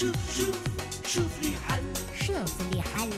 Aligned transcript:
شوف 0.00 0.16
شوف 0.36 0.58
شوف 1.06 1.42
لي 1.42 1.52
حل 1.68 1.82
شوف 2.26 2.54
لي 2.72 2.82
حل 2.82 3.10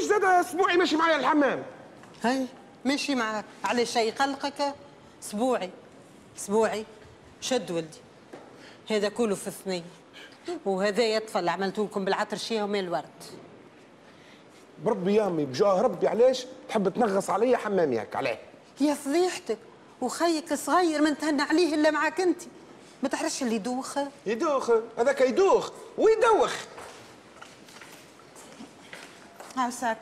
تقوليش 0.00 0.22
زاد 0.22 0.24
أسبوعي 0.24 0.76
ماشي 0.76 0.96
معايا 0.96 1.16
الحمام. 1.16 1.62
هاي 2.22 2.46
ماشي 2.84 3.14
معك 3.14 3.44
على 3.64 3.86
شيء 3.86 4.08
يقلقك 4.08 4.74
أسبوعي 5.22 5.70
أسبوعي. 6.38 6.84
شد 7.40 7.70
ولدي. 7.70 7.98
هذا 8.90 9.08
كله 9.08 9.34
في 9.34 9.46
الثنية 9.46 9.82
وهذا 10.66 11.02
يطفى 11.02 11.38
اللي 11.38 11.50
عملته 11.50 11.84
لكم 11.84 12.04
بالعطرشية 12.04 12.62
وماء 12.62 12.80
الورد. 12.80 13.04
بربي 14.84 15.14
يا 15.14 15.26
امي 15.26 15.44
بجاه 15.44 15.80
ربي 15.80 16.08
علاش؟ 16.08 16.46
تحب 16.68 16.88
تنغص 16.88 17.30
عليا 17.30 17.56
حمامي 17.56 18.00
هيك 18.00 18.16
عليه 18.16 18.38
يا 18.80 18.94
فضيحتك 18.94 19.58
وخيك 20.00 20.52
الصغير 20.52 21.02
ما 21.02 21.10
نتهنى 21.10 21.42
عليه 21.42 21.74
إلا 21.74 21.90
معك 21.90 22.20
أنت. 22.20 22.42
ما 23.02 23.08
تعرفش 23.08 23.42
اللي 23.42 23.54
يدوخ. 23.54 23.98
يدوخ؟ 24.26 24.70
هذاك 24.98 25.20
يدوخ 25.20 25.70
ويدوخ. 25.98 26.54
عساك 29.56 29.98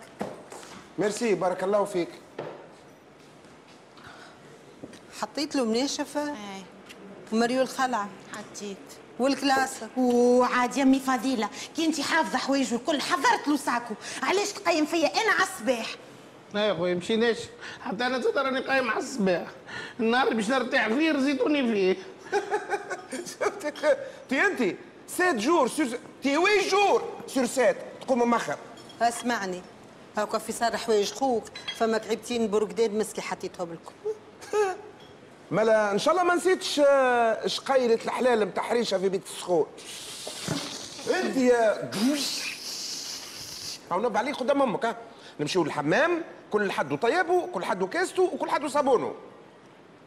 ميرسي 0.98 1.34
بارك 1.34 1.64
الله 1.64 1.84
فيك. 1.84 2.08
حطيت 5.20 5.56
له 5.56 5.64
مناشفة 5.64 6.30
اي 6.30 6.62
ومريول 7.32 7.62
الخلعة 7.62 8.08
حطيت. 8.32 8.76
والكلاسة. 9.18 9.88
وعاد 9.96 10.76
يمي 10.76 11.00
فضيلة 11.00 11.48
كي 11.76 11.84
انت 11.84 12.00
حافظة 12.00 12.38
حوايجه 12.38 12.74
الكل 12.74 13.00
حضرت 13.00 13.48
له 13.48 13.56
ساكو. 13.56 13.94
علاش 14.22 14.52
تقيم 14.52 14.86
فيا؟ 14.86 15.06
أنا 15.08 15.32
على 15.32 15.42
الصباح. 15.42 15.86
لا 16.54 16.68
يا 16.68 16.74
خويا 16.74 16.94
مشيناش. 16.94 17.38
حتى 17.84 18.06
أنا 18.06 18.18
زاد 18.18 18.38
راني 18.38 18.60
قايم 18.60 18.90
على 18.90 18.98
الصباح. 18.98 19.46
النهار 20.00 20.24
اللي 20.24 20.34
باش 20.34 20.50
نرتاح 20.50 20.88
فيه 20.88 21.12
رزيتوني 21.12 21.72
فيه. 21.72 21.96
تي 24.28 24.46
انت 24.46 24.76
sept 25.08 25.34
jours 25.34 25.68
sur 25.68 25.86
تي 26.22 26.36
huit 26.36 26.68
jours 26.68 27.08
sur 27.26 27.46
sept 27.46 27.76
تقوم 28.00 28.30
مخر. 28.30 28.56
اسمعني. 29.02 29.62
هاكا 30.16 30.38
في 30.38 30.52
صار 30.52 30.76
حوايج 30.76 31.12
خوك 31.12 31.44
فما 31.76 31.98
كعبتين 31.98 32.50
برقداد 32.50 32.94
مسكي 32.94 33.20
حطيتهم 33.20 33.72
لكم. 33.72 33.92
مالا 35.50 35.92
إن 35.92 35.98
شاء 35.98 36.14
الله 36.14 36.24
ما 36.24 36.34
نسيتش 36.34 36.80
آه، 36.80 37.46
شقيرة 37.46 37.94
الحلال 38.04 38.46
متاع 38.46 38.62
حريشة 38.62 38.98
في 38.98 39.08
بيت 39.08 39.22
السخون 39.24 39.66
انت 41.22 41.36
يا 41.36 41.90
أو 43.92 44.00
نب 44.00 44.16
عليك 44.16 44.36
قدام 44.36 44.62
أمك 44.62 44.84
ها؟ 44.84 44.96
نمشيو 45.40 45.64
للحمام 45.64 46.22
كل 46.50 46.72
حد 46.72 46.92
وطيبه 46.92 47.46
كل 47.46 47.64
حد 47.64 47.82
وكاسته 47.82 48.22
وكل 48.22 48.50
حد 48.50 48.64
وصابونه. 48.64 49.14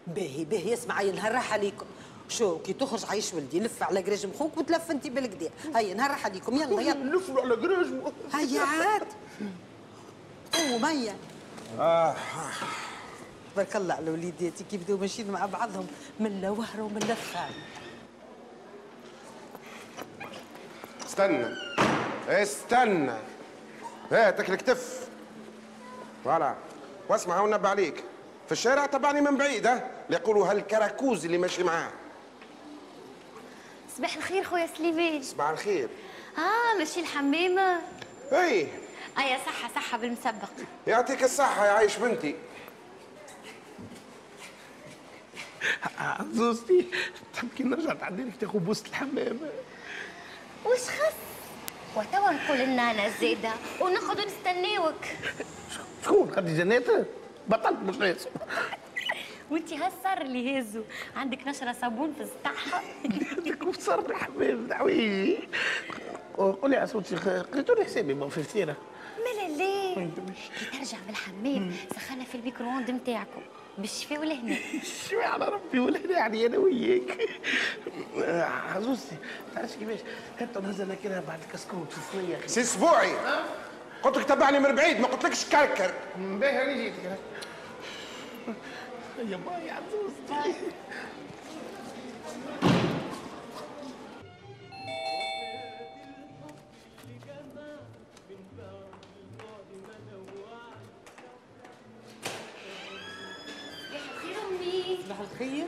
باهي 0.08 0.46
باهي 0.46 0.74
اسمع 0.74 1.00
هيا 1.00 1.12
نهار 1.12 1.32
راح 1.32 1.54
عليكم. 1.54 1.86
شو 2.32 2.60
كي 2.60 2.74
تخرج 2.74 3.06
عيش 3.10 3.34
ولدي 3.34 3.60
لف 3.60 3.84
على 3.84 4.02
قراج 4.02 4.26
مخوك 4.26 4.58
وتلف 4.58 4.92
انت 4.92 5.08
بالكدا 5.08 5.50
هيا 5.76 5.94
نهار 5.94 6.12
راح 6.12 6.26
عليكم. 6.26 6.56
يلا 6.56 6.82
يلا. 6.82 6.94
نلفوا 7.12 7.42
على 7.42 7.56
قراج 7.56 7.88
هيا 8.34 8.62
عاد. 8.62 9.08
قوم 10.54 10.86
هيا. 10.86 11.16
بارك 13.56 13.76
الله 13.76 13.94
على 13.94 14.12
وليداتي 14.12 14.64
كيف 14.72 14.84
بدو 14.84 14.98
ماشيين 14.98 15.32
مع 15.32 15.46
بعضهم 15.46 15.88
من 16.20 16.42
لا 16.42 16.50
وهره 16.50 16.82
ومن 16.82 17.00
لا 17.00 17.16
استنى. 21.06 21.48
استنى. 22.30 23.14
هاتك 24.12 24.50
الكتف 24.50 25.08
فوالا. 26.24 26.56
واسمع 27.10 27.42
ونبه 27.42 27.70
عليك. 27.70 28.04
في 28.46 28.52
الشارع 28.52 28.86
تبعني 28.86 29.22
من 29.22 29.38
بعيد 29.38 29.68
ها؟ 29.68 29.92
اللي 30.06 30.18
يقولوا 30.18 30.52
هالكراكوز 30.52 31.26
اللي 31.26 31.38
ماشي 31.38 31.64
معاه. 31.64 31.92
صباح 33.98 34.16
الخير 34.18 34.44
خويا 34.44 34.68
سليمان. 34.78 35.24
صباح 35.24 35.50
الخير. 35.50 35.90
آه 36.38 36.78
ماشي 36.78 37.00
الحمامة. 37.00 37.82
أي. 38.32 38.68
آه 39.18 39.22
يا 39.22 39.38
صحة 39.46 39.70
صحة 39.76 39.98
بالمسبق. 39.98 40.50
يعطيك 40.88 41.24
الصحة 41.24 41.66
يا 41.66 41.72
عايش 41.72 41.98
بنتي. 41.98 42.36
زوزتي 46.34 46.86
تحب 47.34 47.48
كي 47.58 47.64
نرجع 47.64 47.94
تعدي 47.94 48.24
لك 48.24 48.36
تاخذ 48.42 48.60
بوسه 48.60 48.84
الحمام 48.90 49.40
وش 50.66 50.80
خف 50.80 51.14
وتوا 51.96 52.32
نقول 52.32 52.58
لنا 52.60 52.92
أنا 52.92 53.10
زيدة 53.20 53.52
ونقعدوا 53.82 54.26
نستناوك 54.26 54.96
شكون؟ 56.04 56.32
خدي 56.36 56.58
جنات 56.58 56.84
بطلت 57.48 57.80
مش 57.86 57.96
لازم 57.98 58.30
وانتي 59.52 59.76
هالصر 59.76 60.22
اللي 60.22 60.60
هزو 60.60 60.82
عندك 61.16 61.48
نشرة 61.48 61.76
صابون 61.82 62.14
في 62.14 62.24
السطح 62.24 62.82
صار 63.80 64.00
الحمام 64.00 64.68
دعوي. 64.68 65.38
قولي 66.38 66.76
يا 66.76 66.86
صوتي 66.86 67.16
قلتوا 67.16 67.76
لي 67.76 67.86
حسابي 67.86 68.14
ما 68.14 68.30
في 68.30 68.44
فطيره 68.44 68.76
ملا 69.18 69.58
ليه 69.58 69.96
كي 69.96 70.10
ترجع 70.78 70.98
من 70.98 71.10
الحمام 71.10 71.74
سخنا 71.96 72.24
في 72.24 72.36
الميكرووند 72.36 72.92
نتاعكم 72.92 73.42
بالشفاء 73.78 74.20
والهنا. 74.20 74.56
شو 75.10 75.20
على 75.20 75.46
ربي 75.46 75.80
ولا 75.80 76.00
يعني 76.00 76.46
أنا 76.46 76.58
وياك. 76.58 77.18
عزوزتي 78.76 79.16
تعرفش 79.56 79.76
كيفاش؟ 79.76 80.00
حتى 80.40 80.60
نزل 80.60 80.96
كده 81.04 81.24
بعد 81.28 81.40
الكسكوت 81.48 81.92
في 81.92 81.98
الصينية. 81.98 82.48
سي 82.48 82.62
أسبوعي. 82.62 83.12
قلت 84.04 84.18
لك 84.18 84.26
تبعني 84.26 84.60
من 84.60 84.76
بعيد 84.76 85.00
ما 85.00 85.08
قلتلكش 85.08 85.46
كركر. 85.46 85.94
باهي 86.18 86.60
راني 86.60 86.84
جيتك 86.84 87.18
يا 89.20 89.38
باي 89.38 89.70
عزوزتي 89.72 90.54
صباح 103.88 104.00
الخير. 104.00 104.38
امي 104.50 104.98
صباح 105.06 105.20
الخير 105.20 105.68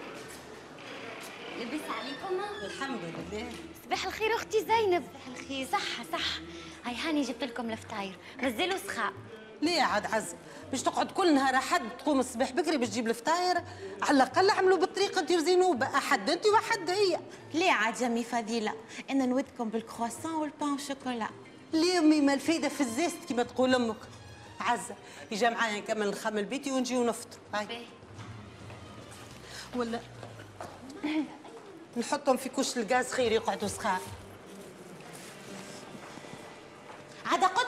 لبس 1.60 1.82
عليكم. 1.90 2.44
الحمد 2.66 3.00
لله. 3.04 3.52
صباح 3.86 4.06
الخير 4.06 4.36
أختي 4.36 4.60
زينب. 4.60 5.04
صباح 5.04 5.28
الخير. 5.28 5.68
صح 5.68 6.04
صح. 6.12 6.40
هاي 6.86 6.96
هاني 6.96 7.22
جبت 7.22 7.44
لكم 7.44 7.72
الفطاير 7.72 8.16
نزلوا 8.44 8.78
سخاء. 8.78 9.14
ليه 9.64 9.82
عاد 9.82 10.06
عز؟ 10.06 10.36
باش 10.72 10.82
تقعد 10.82 11.12
كل 11.12 11.36
نهار 11.36 11.56
أحد 11.56 11.82
تقوم 12.00 12.20
الصباح 12.20 12.52
بكري 12.52 12.78
باش 12.78 12.90
تجيب 12.90 13.08
الفطاير؟ 13.08 13.58
على 14.02 14.18
الأقل 14.18 14.50
عملوا 14.50 14.78
بالطريقة 14.78 15.22
دير 15.22 15.40
زينوبه 15.40 15.86
احد 15.86 16.30
أنت 16.30 16.46
وأحد 16.46 16.90
هي. 16.90 17.20
ليه 17.54 17.72
عاد 17.72 17.94
جمي 17.94 18.24
فضيلة؟ 18.24 18.74
أنا 19.10 19.26
نودكم 19.26 19.70
بالكرواسون 19.70 20.34
والبان 20.34 20.78
شوكولا. 20.78 21.28
ليه 21.74 22.00
امي 22.00 22.22
ما 22.22 22.34
الفايدة 22.34 22.70
في 22.70 22.82
الزيست 22.82 23.18
كما 23.30 23.44
تقول 23.44 23.76
أمك. 23.76 23.96
عزه 24.60 24.96
يجي 25.32 25.50
معايا 25.50 25.80
نكمل 25.80 26.10
نخمل 26.10 26.46
بيتي 26.46 26.72
ونجي 26.72 27.00
نفطر 27.00 27.38
هاي. 27.54 27.86
ولا 29.76 30.00
نحطهم 31.98 32.38
في 32.38 32.50
كوش 32.50 32.78
الغاز 32.78 33.12
خير 33.12 33.32
يقعدوا 33.32 33.68
سخان 33.68 34.00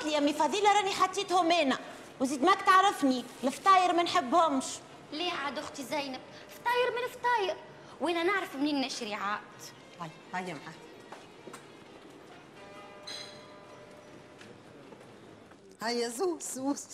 لي 0.05 0.11
يا 0.11 0.17
أمي 0.17 0.33
فضيلة 0.33 0.73
راني 0.73 0.91
حطيتهم 0.91 1.51
هنا. 1.51 1.79
وزيد 2.19 2.43
ماك 2.43 2.61
تعرفني 2.61 3.25
الفطاير 3.43 3.93
ما 3.93 4.03
نحبهمش. 4.03 4.65
ليه 5.11 5.31
عاد 5.31 5.57
أختي 5.57 5.83
زينب؟ 5.83 6.19
فطاير 6.49 6.91
من 6.91 7.07
فطاير. 7.11 7.57
وأنا 8.01 8.23
نعرف 8.23 8.55
منين 8.55 8.81
نشري 8.81 9.13
عاد 9.13 9.39
هاي 10.01 10.09
هاي 10.33 10.55
هاي 15.81 15.99
يا 15.99 16.09
زوز 16.09 16.43
زوز. 16.43 16.85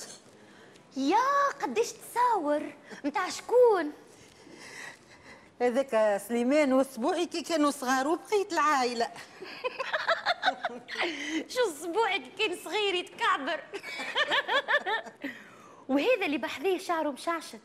يا 0.97 1.49
قديش 1.61 1.91
تصاور. 1.91 2.73
متاع 3.03 3.29
شكون؟ 3.29 3.91
هذاك 5.61 6.21
سليمان 6.27 6.73
وأسبوعي 6.73 7.25
كي 7.25 7.41
كانوا 7.41 7.71
صغار 7.71 8.07
وبقيت 8.07 8.53
العائلة. 8.53 9.07
شو 11.49 11.69
أسبوعك 11.71 12.23
كان 12.39 12.57
صغير 12.63 12.95
يتكعبر. 12.95 13.63
وهذا 15.89 16.25
اللي 16.25 16.37
بحذيه 16.37 16.77
شعره 16.77 17.11
مشعشط. 17.11 17.59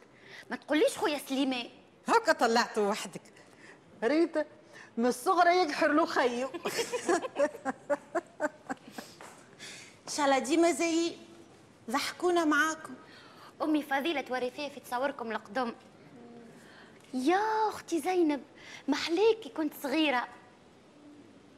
ما 0.50 0.56
تقوليش 0.56 0.98
خويا 0.98 1.18
سليمان 1.18 1.68
هكا 2.08 2.32
طلعته 2.32 2.88
وحدك. 2.88 3.22
ريت 4.04 4.46
من 4.96 5.06
الصغرى 5.06 5.56
يقحر 5.56 5.92
له 5.92 6.06
خيو. 6.06 6.50
إن 10.06 10.12
شاء 10.16 10.26
الله 10.26 10.38
ديما 10.38 10.72
زي 10.72 11.16
ضحكونا 11.90 12.44
معاكم. 12.44 12.94
أمي 13.62 13.82
فضيلة 13.82 14.20
توري 14.20 14.50
فيها 14.50 14.68
في 14.68 14.80
تصوركم 14.80 15.32
القدم. 15.32 15.74
يا 17.14 17.68
أختي 17.68 18.00
زينب 18.00 18.42
محليكي 18.88 19.48
كنت 19.48 19.74
صغيرة. 19.82 20.28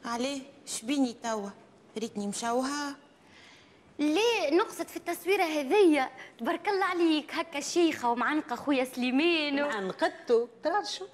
عليه. 0.05 0.41
شبيني 0.69 1.15
توا. 1.23 1.49
ريتني 1.97 2.27
مشوهة 2.27 2.95
ليه 3.99 4.51
نقصد 4.51 4.87
في 4.87 4.97
التصويره 4.97 5.43
هذيا؟ 5.43 6.09
تبارك 6.39 6.69
الله 6.69 6.85
عليك 6.85 7.33
هكا 7.33 7.59
شيخة 7.59 8.11
ومعنقة 8.11 8.55
خويا 8.55 8.83
سليمان 8.83 9.59
و... 9.61 9.65
عنقدته 9.65 10.47
ترى 10.63 10.85
شوف. 10.85 11.09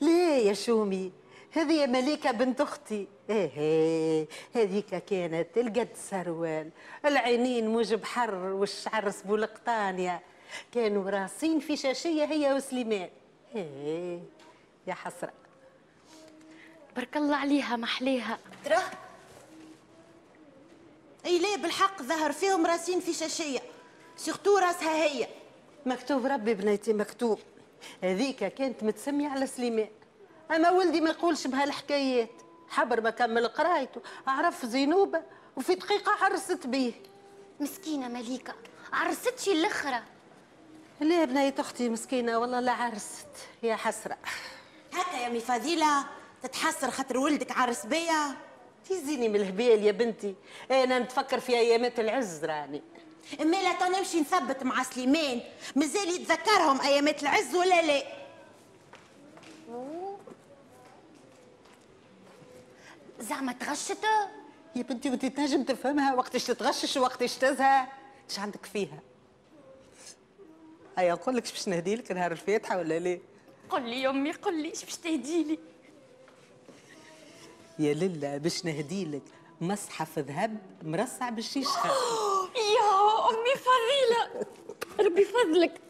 ليه 0.00 0.48
يا 0.48 0.52
شومي؟ 0.52 1.12
هذه 1.52 1.72
يا 1.72 1.86
مليكة 1.86 2.30
بنت 2.30 2.60
أختي. 2.60 3.08
إيه 3.30 4.26
هذيك 4.54 4.94
كانت 4.94 5.58
القد 5.58 5.88
سروال 5.94 6.70
العينين 7.04 7.68
موجب 7.68 8.04
حر 8.04 8.34
والشعر 8.34 9.10
سبول 9.10 9.46
قطانيا 9.46 10.20
كانوا 10.74 11.10
راسين 11.10 11.60
في 11.60 11.76
شاشية 11.76 12.24
هي 12.24 12.52
وسليمان. 12.52 13.10
إيه 13.54 14.20
يا 14.86 14.94
حسرة. 14.94 15.41
تبارك 16.92 17.16
الله 17.16 17.36
عليها 17.36 17.76
محليها 17.76 18.38
ترى؟ 18.64 18.82
أي 21.26 21.38
ليه 21.38 21.56
بالحق 21.56 22.02
ظهر 22.02 22.32
فيهم 22.32 22.66
راسين 22.66 23.00
في 23.00 23.12
شاشية؟ 23.12 23.60
سيغتو 24.16 24.58
راسها 24.58 25.04
هي. 25.04 25.28
مكتوب 25.86 26.26
ربي 26.26 26.54
بنيتي 26.54 26.92
مكتوب. 26.92 27.38
هذيك 28.02 28.44
كانت 28.44 28.82
متسمية 28.82 29.28
على 29.28 29.46
سليمان. 29.46 29.88
أما 30.50 30.70
ولدي 30.70 31.00
ما 31.00 31.10
يقولش 31.10 31.46
بهالحكايات. 31.46 32.30
حبر 32.68 33.00
ما 33.00 33.10
كمل 33.10 33.48
قرايته. 33.48 34.00
عرف 34.26 34.66
زينوبة 34.66 35.22
وفي 35.56 35.74
دقيقة 35.74 36.24
عرست 36.24 36.66
بيه. 36.66 36.92
مسكينة 37.60 38.08
مليكة. 38.08 38.54
عرستشي 38.92 39.52
الأخرى. 39.52 40.02
ليه 41.00 41.24
بنية 41.24 41.54
أختي 41.58 41.88
مسكينة؟ 41.88 42.38
والله 42.38 42.60
لا 42.60 42.72
عرست. 42.72 43.26
يا 43.62 43.76
حسرة. 43.76 44.18
هكا 44.92 45.16
يا 45.16 45.28
مي 45.28 45.40
فضيلة 45.40 46.04
تتحسر 46.42 46.90
خاطر 46.90 47.18
ولدك 47.18 47.52
عرس 47.52 47.86
بيا؟ 47.86 48.36
تيزيني 48.88 49.28
من 49.28 49.36
الهبال 49.36 49.82
يا 49.82 49.92
بنتي. 49.92 50.34
أنا 50.70 50.98
نتفكر 50.98 51.40
في 51.40 51.58
أيامات 51.58 52.00
العز 52.00 52.44
راني. 52.44 52.82
امي 53.40 53.62
لا 53.62 53.72
تو 53.72 53.84
نمشي 53.84 54.20
نثبت 54.20 54.62
مع 54.62 54.82
سليمان. 54.82 55.40
مازال 55.76 56.08
يتذكرهم 56.08 56.80
أيامات 56.80 57.22
العز 57.22 57.54
ولا 57.54 57.82
لا؟ 57.82 58.02
زعما 63.20 63.52
تغشت؟ 63.52 64.04
يا 64.76 64.82
بنتي 64.82 65.10
وانت 65.10 65.26
تنجم 65.26 65.62
تفهمها 65.62 66.14
وقتاش 66.14 66.44
تتغشش 66.44 66.96
وقتاش 66.96 67.36
تزهى. 67.36 67.86
إيش 68.30 68.38
عندك 68.38 68.66
فيها؟ 68.66 68.98
هيا 70.98 71.12
نقول 71.12 71.36
لك 71.36 71.42
باش 71.42 71.68
نهدي 71.68 71.96
لك 71.96 72.12
نهار 72.12 72.32
الفاتحة 72.32 72.78
ولا 72.78 72.98
ليه 72.98 73.20
قل 73.70 73.82
لي 73.82 74.08
أمي 74.08 74.32
قل 74.32 74.62
لي 74.62 74.68
باش 74.68 74.96
تهديلي 74.96 75.58
يا 77.78 77.94
لله 77.94 78.36
باش 78.38 78.64
نهدي 78.64 79.04
لك. 79.04 79.22
مصحف 79.60 80.18
ذهب 80.18 80.58
مرصع 80.82 81.28
بالشيش 81.28 81.66
خاطر 81.66 81.94
يا 82.76 82.90
أمي 83.30 83.54
فضيلة. 83.66 84.46
ربي 85.00 85.24
فضلك. 85.24 85.80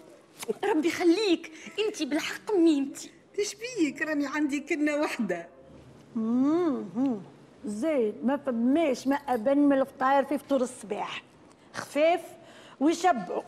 ربي 0.64 0.88
يخليك. 0.88 1.52
أنت 1.86 2.02
بالحق 2.02 2.54
ميمتي. 2.54 3.10
إيش 3.38 3.54
بيك؟ 3.54 4.02
راني 4.02 4.26
عندي 4.26 4.60
كلمة 4.60 4.96
واحدة 4.96 5.48
زيد 7.64 8.24
ما 8.24 8.36
فماش 8.36 9.06
ما 9.06 9.16
أبن 9.16 9.58
من 9.58 9.80
الفطاير 9.80 10.24
في 10.24 10.38
فطور 10.38 10.60
الصباح. 10.60 11.22
خفاف 11.74 12.20
ويشبعوا 12.80 13.42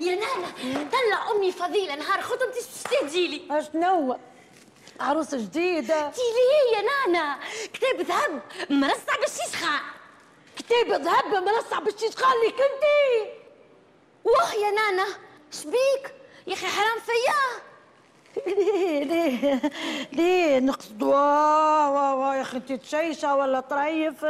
يا 0.00 0.14
نانا. 0.14 0.48
طلع 0.90 1.30
أمي 1.36 1.52
فضيلة 1.52 1.94
نهار 1.96 2.20
خطبتي 2.20 2.60
باش 2.60 2.82
تهديلي 3.00 3.42
أشنو 3.50 4.16
عروس 5.00 5.34
جديدة. 5.34 6.10
تيلي 6.10 6.76
يا 6.76 6.82
نانا. 6.82 7.38
كتاب 7.72 8.00
ذهب 8.00 8.40
مرصع 8.70 9.16
بالشيشخه 9.20 9.80
كتاب 10.56 11.00
ذهب 11.02 11.44
مرصع 11.44 11.78
بالشيش 11.78 12.16
خليك 12.16 12.54
انتي 12.54 13.32
واه 14.24 14.52
يا 14.54 14.70
نانا 14.70 15.04
شبيك؟ 15.52 16.14
يا 16.46 16.52
أخي 16.54 16.66
حرام 16.66 16.98
فيا. 17.00 17.68
ليه 18.46 19.04
ليه 19.04 19.60
ليه 20.12 20.58
نقصدوا 20.58 21.14
واه 21.14 21.92
واه 21.92 22.14
واه 22.16 22.36
يا 22.36 22.42
أخي 22.42 22.56
أنتي 22.56 22.76
تشيشة 22.76 23.34
ولا 23.34 23.60
طريف؟ 23.60 24.24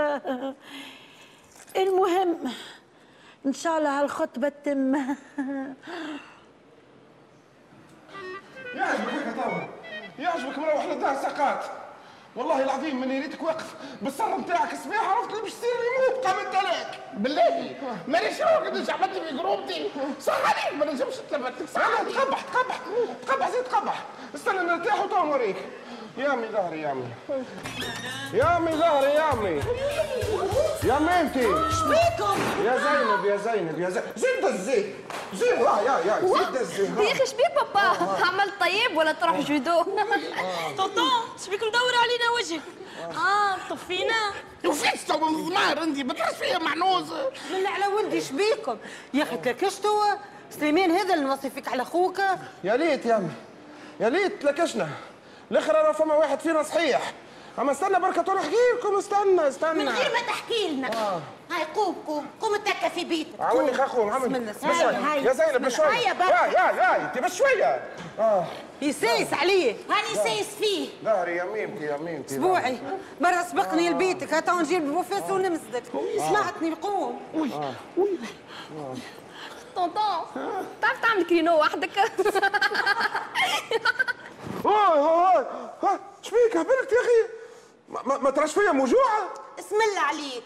المهم 1.77 2.53
إن 3.47 3.53
شاء 3.53 3.79
الله 3.79 4.01
هالخطبة 4.01 4.49
تتم. 4.49 5.17
للدار 10.99 11.17
ساقات. 11.23 11.65
والله 12.37 12.63
العظيم 12.63 13.01
من 13.01 13.09
ريتك 13.23 13.43
واقف 13.43 13.75
بالصر 14.03 14.37
نتاعك 14.37 14.73
الصباح 14.73 15.11
عرفت 15.11 15.31
اللي 15.31 15.43
باش 15.43 15.51
يصير 15.53 15.71
لي 15.71 16.15
مو 16.15 16.21
بقى 16.23 16.35
من 16.35 16.51
تلاك 16.51 17.01
بالله. 17.15 17.77
مانيش 18.09 18.41
روح 18.41 18.57
قداش 18.57 18.91
عملت 18.91 19.13
في 19.13 19.37
جروبتي 19.37 19.91
صح 20.21 20.35
عليك 20.45 20.79
ما 20.79 20.93
نجمش 20.93 21.15
نثبتك 21.33 21.69
صح 21.75 21.99
عليك 22.01 22.15
تقبح 22.15 22.43
تقبح 22.43 22.81
تقبح 23.27 23.51
زيد 23.51 23.65
تقبح. 23.65 24.03
استنى 24.35 24.59
نرتاح 24.59 25.01
وتوا 25.01 25.25
نوريك. 25.25 25.57
يا 26.19 26.33
امي 26.35 26.47
ظهري 26.49 26.81
يا 26.81 26.93
امي 26.93 27.05
يا 28.35 28.57
امي 28.57 28.73
ظهري 28.73 29.11
يا 29.11 29.33
امي 29.33 29.61
يا 30.85 30.97
امي 30.97 31.21
انت 31.21 31.35
شبيكم 31.79 32.39
يا 32.65 32.79
زينب 32.79 33.25
يا 33.25 33.37
زينب 33.37 33.79
يا 33.81 33.91
زينب 33.91 34.05
زيد 34.17 34.45
الزيت. 34.45 34.95
زين 35.35 35.61
يا 35.61 35.99
يا 36.07 36.21
زيد 36.21 36.57
الزين 36.57 36.99
يا 36.99 37.13
أخي 37.13 37.27
شبيك 37.27 37.55
بابا. 37.55 37.81
عملت 38.25 38.61
طيب 38.61 38.97
ولا 38.97 39.13
تروح 39.13 39.41
جودو؟ 39.41 39.83
tonton 40.77 41.11
شبيك 41.47 41.63
مدور 41.63 41.93
علينا 42.03 42.31
وجهك؟ 42.39 42.61
آه. 43.17 43.57
طفينا. 43.71 44.33
وفيت 44.65 45.01
تو 45.09 45.19
من 45.19 45.35
الضمار 45.35 45.83
انت 45.83 45.99
ما 45.99 46.15
تحس 46.15 46.35
فيا 46.35 46.59
معنوز. 46.59 47.13
بالله 47.53 47.71
على 47.71 47.87
ولدي 47.87 48.21
شبيكم 48.21 48.79
يا 49.15 49.23
أخي 49.23 49.37
تلكشتوا 49.37 50.05
سليمان 50.51 50.91
هذا 50.91 51.15
اللي 51.15 51.25
نوصي 51.25 51.51
فيك 51.51 51.69
على 51.69 51.85
خوك 51.85 52.19
يا 52.65 52.77
ليت 52.77 53.07
يا 53.07 53.17
أمي 53.17 53.31
يا 54.01 54.09
ليت 54.09 54.43
تلكشنا 54.43 54.89
الآخر 55.51 55.73
راه 55.73 55.93
فما 55.93 56.15
واحد 56.15 56.41
فينا 56.41 56.63
صحيح. 56.63 57.13
أما 57.59 57.73
استنى 57.73 58.01
بركة 58.01 58.23
تو 58.23 58.35
نحكي 58.35 58.57
لكم 58.79 58.99
استنى 58.99 59.49
استنى. 59.49 59.85
من 59.85 59.89
غير 59.89 60.13
ما 60.13 60.21
تحكي 60.21 60.69
لنا. 60.69 61.21
هاي 61.51 61.65
قوم 61.75 61.97
قوم 62.07 62.27
قوم 62.41 62.55
اتكى 62.55 62.91
في 62.91 63.05
بيتك. 63.05 63.41
عاوني 63.41 63.75
خاخو 63.75 64.09
عاوني 64.09 64.29
بسم 64.29 64.35
الله. 64.35 64.53
بشوية. 64.53 64.91
هاي، 64.91 65.19
هاي. 65.19 65.25
يا 65.25 65.33
زينب 65.33 65.65
هيا 65.81 66.13
بركة. 66.13 66.47
يا 66.47 66.47
يا 66.47 66.73
يا 66.73 66.97
انت 67.05 67.19
بشوية 67.19 67.89
آه. 68.19 68.45
يسيس 68.83 69.35
عليه 69.35 69.77
هاني 69.91 70.15
سايس 70.25 70.47
فيه. 70.47 70.89
ظهري 71.05 71.37
يا 71.37 71.45
ميمتي 71.45 71.85
يا 71.85 71.97
ميمتي 71.97 72.35
أسبوعي. 72.35 72.79
مرة 73.21 73.43
سبقني 73.43 73.91
لبيتك. 73.91 74.35
هات 74.35 74.51
نجيب 74.51 74.85
البوفيس 74.85 75.31
ونمسدك 75.31 75.83
سمعتني 76.29 76.75
قوم 76.75 77.21
tonton 79.75 80.25
تعرف 80.83 81.01
تعمل 81.03 81.27
كرينو 81.27 81.59
وحدك؟ 81.61 81.99
هاي 84.67 84.99
هاي 84.99 85.47
هاي 85.83 85.99
شبيك 86.23 86.57
هبلت 86.57 86.93
يا 86.93 87.01
أخي. 87.01 87.38
ما, 87.89 88.03
ما, 88.03 88.19
ما 88.19 88.31
تراش 88.31 88.53
فيا 88.53 88.73
موجوعة؟ 88.73 89.35
اسم 89.59 89.77
الله 89.91 90.01
عليك. 90.01 90.45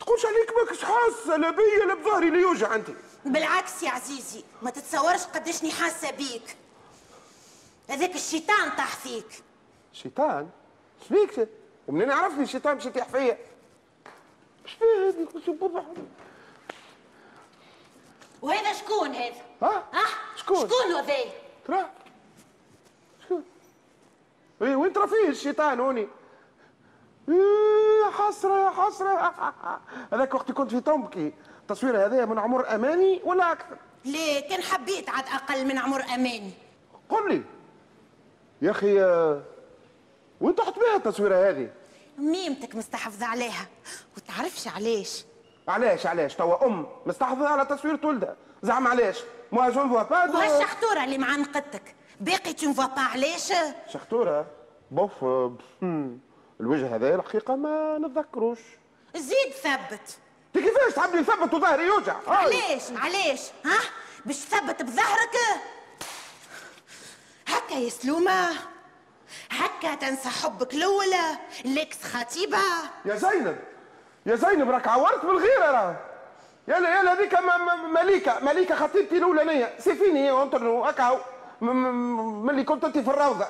تقولش 0.00 0.26
عليك 0.26 0.52
ماكش 0.56 0.84
حاسة 0.84 1.36
لا 1.36 1.50
بيا 1.50 1.84
لا 1.86 1.94
بظهري 1.94 2.28
اللي 2.28 2.40
يوجع 2.40 2.74
أنت. 2.74 2.88
بالعكس 3.24 3.82
يا 3.82 3.90
عزيزي 3.90 4.44
ما 4.62 4.70
تتصورش 4.70 5.24
قداشني 5.24 5.70
حاسة 5.70 6.10
بيك. 6.10 6.56
هذاك 7.90 8.14
الشيطان 8.14 8.70
طاح 8.70 8.96
فيك. 8.96 9.42
شيطان؟ 9.92 10.50
شبيك 11.08 11.48
ومنين 11.88 12.10
عرفني 12.10 12.42
الشيطان 12.42 12.74
باش 12.74 12.86
يطيح 12.86 13.08
فيا؟ 13.08 13.38
إيش 14.64 14.72
فيه 14.74 15.08
هذه 15.08 15.28
وهذا 18.42 18.72
شكون 18.72 19.14
هذا؟ 19.14 19.42
ها؟ 19.62 19.84
ها؟ 19.92 20.06
شكون؟ 20.36 20.56
شكون 20.56 20.92
هذا؟ 20.94 21.14
ترى؟ 21.66 21.90
شكون؟ 23.24 23.44
إيه 24.62 24.76
وين 24.76 24.92
ترى 24.92 25.08
فيه 25.08 25.28
الشيطان 25.28 25.80
هوني؟ 25.80 26.00
إيه 26.00 26.21
يا 27.28 28.10
حسرة 28.12 28.64
يا 28.64 28.70
حسرة. 28.70 29.34
هذاك 30.12 30.34
وقت 30.34 30.52
كنت 30.52 30.70
في 30.70 30.80
طنبكي. 30.80 31.32
التصوير 31.60 32.06
هذا 32.06 32.24
من 32.24 32.38
عمر 32.38 32.74
أماني 32.74 33.20
ولا 33.24 33.52
أكثر؟ 33.52 33.76
ليه؟ 34.04 34.48
كان 34.48 34.62
حبيت 34.62 35.10
عاد 35.10 35.24
أقل 35.34 35.64
من 35.66 35.78
عمر 35.78 36.02
أماني. 36.02 36.50
قل 37.08 37.28
لي. 37.34 37.42
يا 38.62 38.70
أخي 38.70 39.02
آه، 39.02 39.42
وين 40.40 40.54
تحط 40.54 40.78
بها 40.78 40.96
التصويرة 40.96 41.50
هذه؟ 41.50 41.70
ميمتك 42.18 42.74
مستحفظة 42.76 43.26
عليها. 43.26 43.66
وتعرفش 44.16 44.68
علاش. 44.68 45.24
علاش 45.68 46.06
علاش؟ 46.06 46.34
توا 46.34 46.66
أم 46.66 46.86
مستحفظة 47.06 47.48
على 47.48 47.64
تصوير 47.64 48.06
ولدها 48.06 48.36
زعما 48.62 48.90
علاش؟ 48.90 49.18
moi 49.52 49.68
je 49.70 49.88
vois 49.88 50.02
pas 50.02 50.30
وهالشخطوره 50.36 51.04
اللي 51.04 51.18
معانقتك 51.18 51.94
باقي 52.20 52.52
تو 52.52 52.72
با 52.72 52.88
علاش؟ 53.12 53.52
شخطورة 53.88 54.46
بوف 54.90 55.24
الوجه 56.72 56.94
هذا 56.96 57.14
الحقيقة 57.14 57.56
ما 57.56 57.98
نتذكروش. 57.98 58.58
زيد 59.16 59.52
ثبت. 59.62 60.16
كيفاش 60.54 60.92
تحب 60.96 61.14
لي 61.14 61.24
ثبت 61.24 61.54
وظهري 61.54 61.86
يوجع. 61.86 62.16
علاش؟ 62.26 62.82
علاش؟ 62.96 63.40
ها؟ 63.64 63.78
باش 64.26 64.36
تثبت 64.38 64.82
بظهرك؟ 64.82 65.36
هكا 67.48 67.74
يا 67.74 67.90
سلومة. 67.90 68.48
هكا 69.50 69.94
تنسى 69.94 70.28
حبك 70.28 70.74
الأولى 70.74 71.38
ليكس 71.64 72.02
خطيبة. 72.04 72.58
يا 73.04 73.14
زينب 73.14 73.56
يا 74.26 74.36
زينب 74.36 74.70
راك 74.70 74.88
عورت 74.88 75.24
بالغيرة 75.26 75.70
راه. 75.70 75.96
يلا 76.68 77.00
يلا 77.00 77.12
هذيك 77.12 77.38
مليكة 77.94 78.40
مليكة 78.44 78.74
خطيبتي 78.74 79.16
الاولانيه 79.16 79.74
سيفيني 79.78 80.30
هكا 80.30 81.02
هو. 81.04 81.20
م- 81.60 81.66
م- 81.66 82.46
ملي 82.46 82.64
كنت 82.64 82.84
أنت 82.84 82.98
في 82.98 83.10
الروضة. 83.10 83.46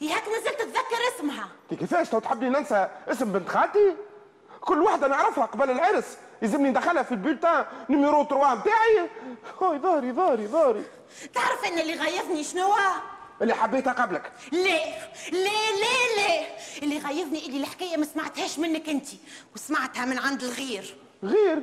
ياك 0.00 0.28
مازلت 0.28 0.60
تتذكر 0.60 1.16
اسمها. 1.16 1.48
انت 1.72 1.80
كيفاش 1.80 2.08
تو 2.08 2.18
تحبني 2.18 2.48
ننسى 2.48 2.88
اسم 3.08 3.32
بنت 3.32 3.48
خالتي؟ 3.48 3.96
كل 4.60 4.82
واحدة 4.82 5.08
نعرفها 5.08 5.44
قبل 5.44 5.70
العرس. 5.70 6.18
يلزمني 6.42 6.70
ندخلها 6.70 7.02
في 7.02 7.12
ال 7.12 7.18
bulletin 7.18 7.64
numéro 7.88 8.24
3 8.24 8.54
نتاعي 8.54 9.08
هاي 9.62 9.78
ظهري 9.78 10.12
ظهري 10.12 10.46
ظهري 10.46 10.84
تعرف 11.34 11.64
إن 11.64 11.78
اللي 11.78 11.94
غيظني 11.94 12.44
شنو؟ 12.44 12.74
اللي 13.42 13.54
حبيتها 13.54 13.92
قبلك. 13.92 14.32
ليه؟ 14.52 14.84
ليه 15.32 15.70
ليه 15.80 16.16
ليه؟ 16.16 16.46
اللي 16.82 16.98
غيظني 16.98 17.46
اللي 17.46 17.60
الحكاية 17.60 17.96
ما 17.96 18.04
سمعتهاش 18.04 18.58
منك 18.58 18.88
انت 18.88 19.06
وسمعتها 19.54 20.04
من 20.04 20.18
عند 20.18 20.42
الغير. 20.42 20.96
غير؟ 21.22 21.62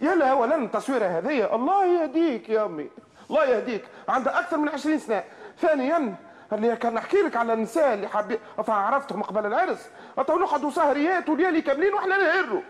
يلا 0.00 0.30
اولا 0.30 0.56
التصويره 0.56 1.06
هذه. 1.06 1.54
الله 1.54 1.84
يهديك 1.84 2.48
يا 2.48 2.64
أمي. 2.64 2.90
الله 3.30 3.44
يهديك. 3.44 3.84
عندها 4.08 4.40
أكثر 4.40 4.56
من 4.56 4.68
20 4.68 4.98
سنة. 4.98 5.24
ثانيا 5.60 6.14
اللي 6.52 6.76
كان 6.76 6.94
نحكي 6.94 7.16
لك 7.16 7.36
على 7.36 7.52
النساء 7.52 7.94
اللي 7.94 8.08
حبي 8.08 8.38
عرفتهم 8.68 9.22
قبل 9.22 9.46
العرس. 9.46 9.88
تو 10.26 10.38
نقعدوا 10.38 10.70
سهريات 10.70 11.28
وليالي 11.28 11.62
كاملين 11.62 11.94
وإحنا 11.94 12.16
نهروا. 12.16 12.62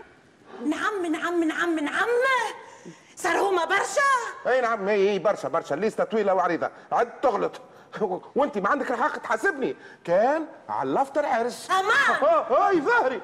نعم 0.66 1.06
نعم 1.06 1.44
نعم 1.44 1.78
نعم. 1.78 2.08
صار 3.22 3.36
هما 3.38 3.64
برشا. 3.64 4.10
اي 4.46 4.60
نعم 4.60 4.88
اي 4.88 5.10
اي 5.10 5.18
برشا 5.18 5.48
برشا. 5.48 5.74
الليسته 5.74 6.04
طويلة 6.04 6.34
وعريضة. 6.34 6.70
عد 6.92 7.20
تغلط. 7.20 7.60
وانت 8.36 8.58
ما 8.58 8.68
عندك 8.68 8.90
الحق 8.90 9.16
تحاسبني. 9.16 9.76
كان 10.04 10.46
علفت 10.68 11.18
العرس 11.18 11.68
أمان. 11.70 12.22
آه 12.22 12.42
هاي 12.68 12.80
ظهري 12.80 13.20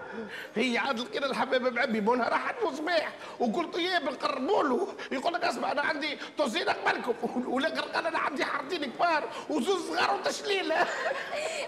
هي 0.54 0.78
عادل 0.78 1.06
كده 1.06 1.26
الحبيبه 1.26 1.70
معبي 1.70 2.00
بونها 2.00 2.28
راح 2.28 2.54
صباح 2.72 3.12
وقلت 3.40 3.74
إيه 3.76 3.98
بنقربوا 3.98 4.62
له 4.62 4.88
يقول 5.12 5.32
لك 5.34 5.44
اسمع 5.44 5.72
أنا 5.72 5.82
عندي 5.82 6.18
توزين 6.38 6.68
قبلكم 6.68 7.14
والاخر 7.52 7.80
قال 7.80 8.06
أنا 8.06 8.18
عندي 8.18 8.44
حارتين 8.44 8.84
كبار. 8.92 9.24
وزوز 9.50 9.88
صغار 9.88 10.14
وتشليلة. 10.14 10.76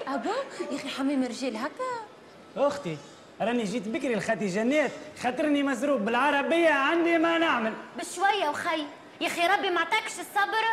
أبو 0.09 0.31
يا 0.71 0.77
أخي 0.77 0.89
حميم 0.89 1.25
رجال 1.25 1.57
هكا. 1.57 1.85
أختي. 2.57 2.97
راني 3.41 3.65
جيت 3.65 3.89
بكري 3.89 4.15
لخاتي 4.15 4.47
جنات 4.47 4.91
خاطرني 5.23 5.63
مزروب 5.63 6.05
بالعربية 6.05 6.71
عندي 6.71 7.19
ما 7.19 7.39
نعمل. 7.39 7.73
بشوية 7.97 8.49
وخي 8.49 8.85
يا 9.21 9.27
أخي 9.27 9.47
ربي 9.47 9.71
ما 9.71 9.81
عطاكش 9.81 10.13
الصبر. 10.13 10.65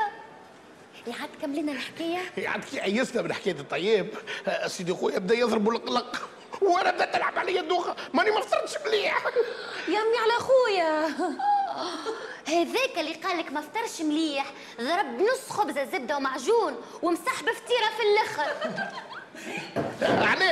يا 1.07 1.13
عاد 1.21 1.29
كملنا 1.41 1.71
الحكاية. 1.71 2.19
هي 2.35 2.47
عاد 2.47 2.63
كي 2.63 2.79
عيسنا 2.79 3.21
من 3.21 3.33
حكاية 3.33 3.59
الطيب. 3.59 4.07
آه، 4.47 4.67
سيدي 4.67 4.93
خويا 4.93 5.19
بدا 5.19 5.35
يضرب 5.35 5.69
القلق. 5.69 6.29
وأنا 6.61 6.91
بدات 6.91 7.13
تلعب 7.13 7.39
عليا 7.39 7.61
الدوخة. 7.61 7.95
ماني 8.13 8.31
ما 8.31 8.41
فطرتش 8.41 8.73
مليح. 8.87 9.25
يا 9.87 9.99
أمي 9.99 10.17
على 10.17 10.33
خويا. 10.39 11.07
هذاك 12.47 12.99
اللي 12.99 13.13
قال 13.13 13.37
لك 13.37 13.51
ما 13.51 13.61
فطرش 13.61 14.01
مليح. 14.01 14.45
ضرب 14.81 15.21
نص 15.21 15.49
خبزه 15.49 15.85
زبدة 15.85 16.17
ومعجون 16.17 16.81
ومسح 17.01 17.41
بفطيرة 17.43 17.89
في 17.97 18.03
الآخر. 18.03 18.51
عليه 20.01 20.45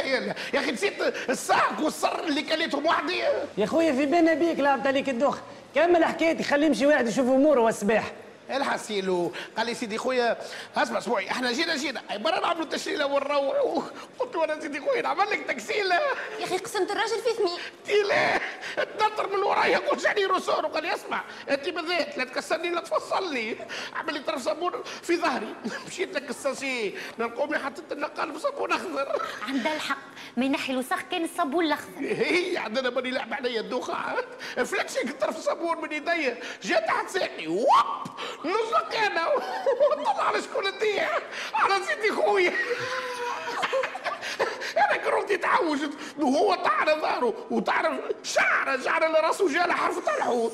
يا 0.53 0.59
أخي 0.59 0.71
نسيت 0.71 0.93
الساق 1.29 1.81
والصر 1.81 2.19
اللي 2.19 2.41
كليتهم 2.41 2.85
وحدي. 2.85 3.21
يا 3.57 3.65
خويا 3.65 3.91
في 3.91 4.05
بالنا 4.05 4.33
بيك 4.33 4.59
لعبت 4.59 4.87
عليك 4.87 5.09
الدوخ 5.09 5.37
كمل 5.75 6.05
حكايتي 6.05 6.43
خلي 6.43 6.65
يمشي 6.65 6.85
واحد 6.85 7.07
يشوف 7.07 7.27
أموره 7.27 7.61
والصباح. 7.61 8.11
الحسيلو 8.49 9.31
قال 9.57 9.65
لي 9.65 9.73
سيدي 9.73 9.97
خويا 9.97 10.37
اسمع 10.77 10.97
اسبوعي 10.97 11.31
إحنا 11.31 11.51
جينا 11.51 11.75
جينا. 11.75 12.01
أي 12.11 12.17
مره 12.17 12.39
نعملوا 12.39 12.65
تشليله 12.65 13.05
ونروحوا 13.05 13.81
قلت 14.19 14.35
له 14.35 14.43
أنا 14.43 14.59
سيدي 14.61 14.79
خويا 14.79 15.01
نعمل 15.01 15.29
لك 15.31 15.39
تكسيله 15.47 15.95
يا 16.39 16.43
أخي 16.45 16.57
قسمت 16.57 16.91
الراجل 16.91 17.19
في 17.21 17.29
قلت 17.29 17.89
له 17.89 18.39
تنطر 18.99 19.29
من 19.37 19.43
ورايا 19.43 19.77
كل 19.79 19.99
شعني 20.01 20.25
رسول 20.25 20.65
وقال 20.65 20.83
لي 20.83 20.93
اسمع 20.95 21.23
أنت 21.49 21.69
بالذات 21.69 22.17
لا 22.17 22.23
تكسرني 22.23 22.69
لا 22.69 22.81
تفصلني. 22.81 23.55
عمل 23.95 24.13
لي 24.13 24.19
طرف 24.19 24.41
صابون 24.41 24.71
في 25.03 25.17
ظهري. 25.17 25.55
مشيت 25.87 26.15
لك 26.15 26.29
الساسي. 26.29 26.97
نلقومي 27.19 27.57
حطيت 27.57 27.91
النقال 27.91 28.31
بصابون 28.31 28.71
أخضر. 28.71 29.21
عندها 29.47 29.75
الحق. 29.75 29.97
من 30.37 30.51
ناحية 30.51 30.73
الوسخ 30.73 31.01
كان 31.01 31.23
الصابون 31.23 31.65
الأخضر. 31.65 31.99
هي 31.99 32.57
عندنا 32.57 32.89
ماني 32.89 33.11
لعب 33.11 33.33
عليا 33.33 33.61
الدوخة. 33.61 33.93
عاد 33.95 34.25
فلتش 34.65 34.97
هيك 34.97 35.11
طرف 35.21 35.37
صابون 35.37 35.81
من 35.81 35.91
يدي 35.91 36.33
جات 36.63 36.87
تحت 36.87 37.09
ساقي 37.09 37.47
hop 37.47 37.67
نزلق 38.45 38.95
أنا. 38.95 39.27
طلع 40.05 40.23
على 40.23 40.41
شكون 40.41 40.67
الديع 40.67 41.09
على 41.53 41.85
سيدي 41.85 42.11
خويا. 42.11 42.53
أنا 44.77 44.97
كرهت 44.97 45.31
يتعوج 45.31 45.79
وهو 46.19 46.51
على 46.51 46.91
ظهره 47.01 47.47
وتعرف 47.51 47.99
شعره 48.23 48.81
شعره 48.81 49.07
اللي 49.07 49.19
راسه 49.19 49.53
جاله 49.53 49.73
حرف 49.73 50.09
الحوت 50.17 50.53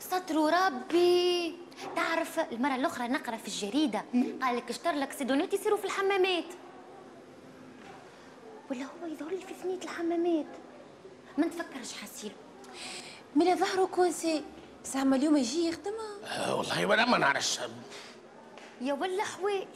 ستر 0.00 0.36
ربي. 0.36 1.56
تعرف 1.96 2.40
المرة 2.52 2.74
الأخرى 2.74 3.08
نقرأ 3.08 3.36
في 3.36 3.48
الجريدة. 3.48 4.04
قال 4.42 4.56
لك 4.56 4.70
أكثر 4.70 4.92
les 4.92 5.12
accidents 5.12 5.54
يصيروا 5.54 5.78
في 5.78 5.84
الحمامات. 5.84 6.44
ولا 8.70 8.84
هو 8.84 9.06
يظهر 9.06 9.30
لي 9.30 9.40
في 9.40 9.54
ثنية 9.62 9.78
الحمامات؟ 9.84 10.46
ما 11.38 11.46
نتفكرش 11.46 11.92
حسيل. 12.02 12.32
من 13.36 13.56
ظهره 13.56 13.84
كونسي 13.86 14.44
زعما 14.84 15.16
اليوم 15.16 15.36
يجي 15.36 15.68
يخدم 15.68 15.92
آه 16.24 16.54
والله 16.56 16.86
وأنا 16.86 17.04
ما 17.04 17.18
نعرفش. 17.18 17.60
يا 18.80 18.92
ولا 18.92 19.24
حوال 19.24 19.66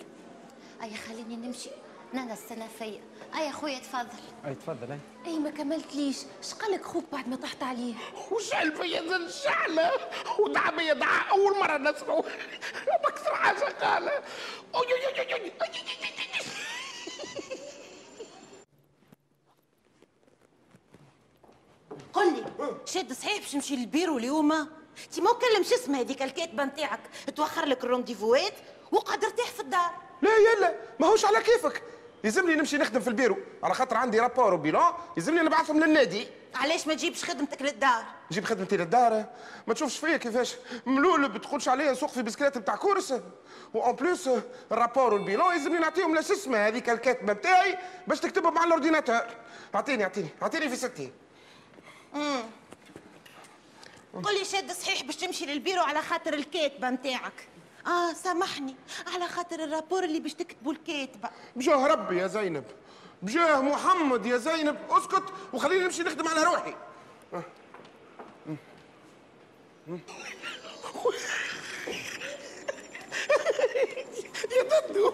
أي 0.83 0.95
خليني 0.95 1.37
نمشي. 1.37 1.71
نانا 2.13 2.33
السنة 2.33 2.69
فيا 2.79 3.01
أي 3.39 3.53
خويا 3.53 3.79
تفضل. 3.79 4.19
أي 4.47 4.55
تفضل 4.55 4.93
أي. 4.93 4.99
أي 5.27 5.39
ما 5.39 5.51
كملتليش 5.51 6.17
شقالك 6.43 6.85
خوك 6.85 7.05
بعد 7.13 7.29
ما 7.29 7.37
طحت 7.37 7.63
عليه. 7.63 7.95
وشعل 8.33 8.77
فيا 8.77 9.03
زي 9.09 9.17
الشعلة؟ 9.17 9.91
ودعا 10.39 10.71
بيا 10.71 10.95
دعاء 10.95 11.31
أول 11.31 11.59
مرة 11.59 11.79
نسمعه. 11.79 12.25
بكثر 13.05 13.35
حاجة 13.35 13.65
قال 13.65 14.11
شاد 22.85 23.13
صحيح 23.13 23.39
باش 23.39 23.55
نمشي 23.55 23.77
للبيرو 23.77 24.19
اليوم. 24.19 24.53
انت 24.53 25.21
ما 25.21 25.33
كلم 25.33 25.63
شو 25.63 25.75
اسمها 25.75 26.01
هذيك 26.01 26.23
الكاتبه 26.23 26.65
نتاعك 26.65 27.01
توخر 27.37 27.65
لك 27.65 27.85
الرونديفوات 27.85 28.55
وقعد 28.93 29.25
ارتاح 29.25 29.47
في 29.47 29.61
الدار. 29.61 29.91
لا 30.23 30.31
يلا 30.37 30.75
ماهوش 31.01 31.25
على 31.25 31.41
كيفك. 31.41 31.83
يلزمني 32.25 32.55
نمشي 32.55 32.79
نخدم 32.79 33.01
في 33.01 33.09
البيرو. 33.09 33.37
على 33.63 33.75
خاطر 33.75 33.97
عندي 33.97 34.21
rapport 34.21 34.55
و 34.55 34.61
bilan 34.61 34.93
يلزمني 35.17 35.41
نبعثهم 35.41 35.81
للنادي. 35.81 36.29
علاش 36.55 36.87
ما 36.87 36.95
تجيبش 36.95 37.25
خدمتك 37.25 37.63
للدار؟ 37.63 38.05
نجيب 38.31 38.45
خدمتي 38.45 38.77
للدار؟ 38.77 39.25
ما 39.67 39.75
تشوفش 39.75 39.99
فيا 39.99 40.17
كيفاش؟ 40.17 40.55
ملول 40.87 41.29
بتقولش 41.29 41.69
عليا 41.69 41.93
نسوق 41.93 42.11
في 42.11 42.23
بسكليت 42.23 42.59
بتاع 42.59 42.77
course. 42.77 43.15
و 43.75 43.81
en 43.81 43.95
plus 43.95 44.31
ال 44.73 44.78
rapport 44.78 45.15
وال 45.15 45.26
bilan 45.26 45.55
يلزمني 45.55 45.79
نعطيهم 45.79 46.15
لشسمه 46.15 46.69
هذيك 46.69 46.91
الكاتبه 46.91 47.33
بتاعي 47.33 47.79
باش 48.07 48.21
تكتبهم 48.21 48.55
مع 48.55 48.65
ال 48.65 48.70
ordinateur 48.70 49.27
اعطيني 49.75 50.05
اعطيني. 50.05 50.29
اعطيني 50.43 50.69
في 50.69 50.77
ستين. 50.77 51.13
قل 54.25 54.39
لي 54.39 54.45
شاد 54.45 54.73
صحيح 54.73 55.03
باش 55.03 55.17
تمشي 55.17 55.47
للبيرو 55.47 55.83
على 55.83 56.03
خاطر 56.03 56.35
الكاتبه 56.35 56.91
نتاعك. 56.91 57.49
آه 57.87 58.13
سامحني. 58.13 58.75
على 59.15 59.29
خاطر 59.29 59.65
ال 59.65 59.70
rapport 59.70 60.05
اللي 60.05 60.21
باش 60.21 60.35
تكتبوا 60.35 60.73
الكاتبه 60.73 61.31
بجاه 61.57 61.87
ربي 61.87 62.19
يا 62.19 62.27
زينب. 62.27 62.65
بجاه 63.23 63.61
محمد 63.61 64.27
يا 64.27 64.37
زينب. 64.37 64.79
اسكت 64.91 65.25
وخليني 65.53 65.85
نمشي 65.85 66.03
نخدم 66.03 66.29
على 66.29 66.43
روحي. 66.43 66.75
يا 74.53 74.81
ددو 74.91 75.13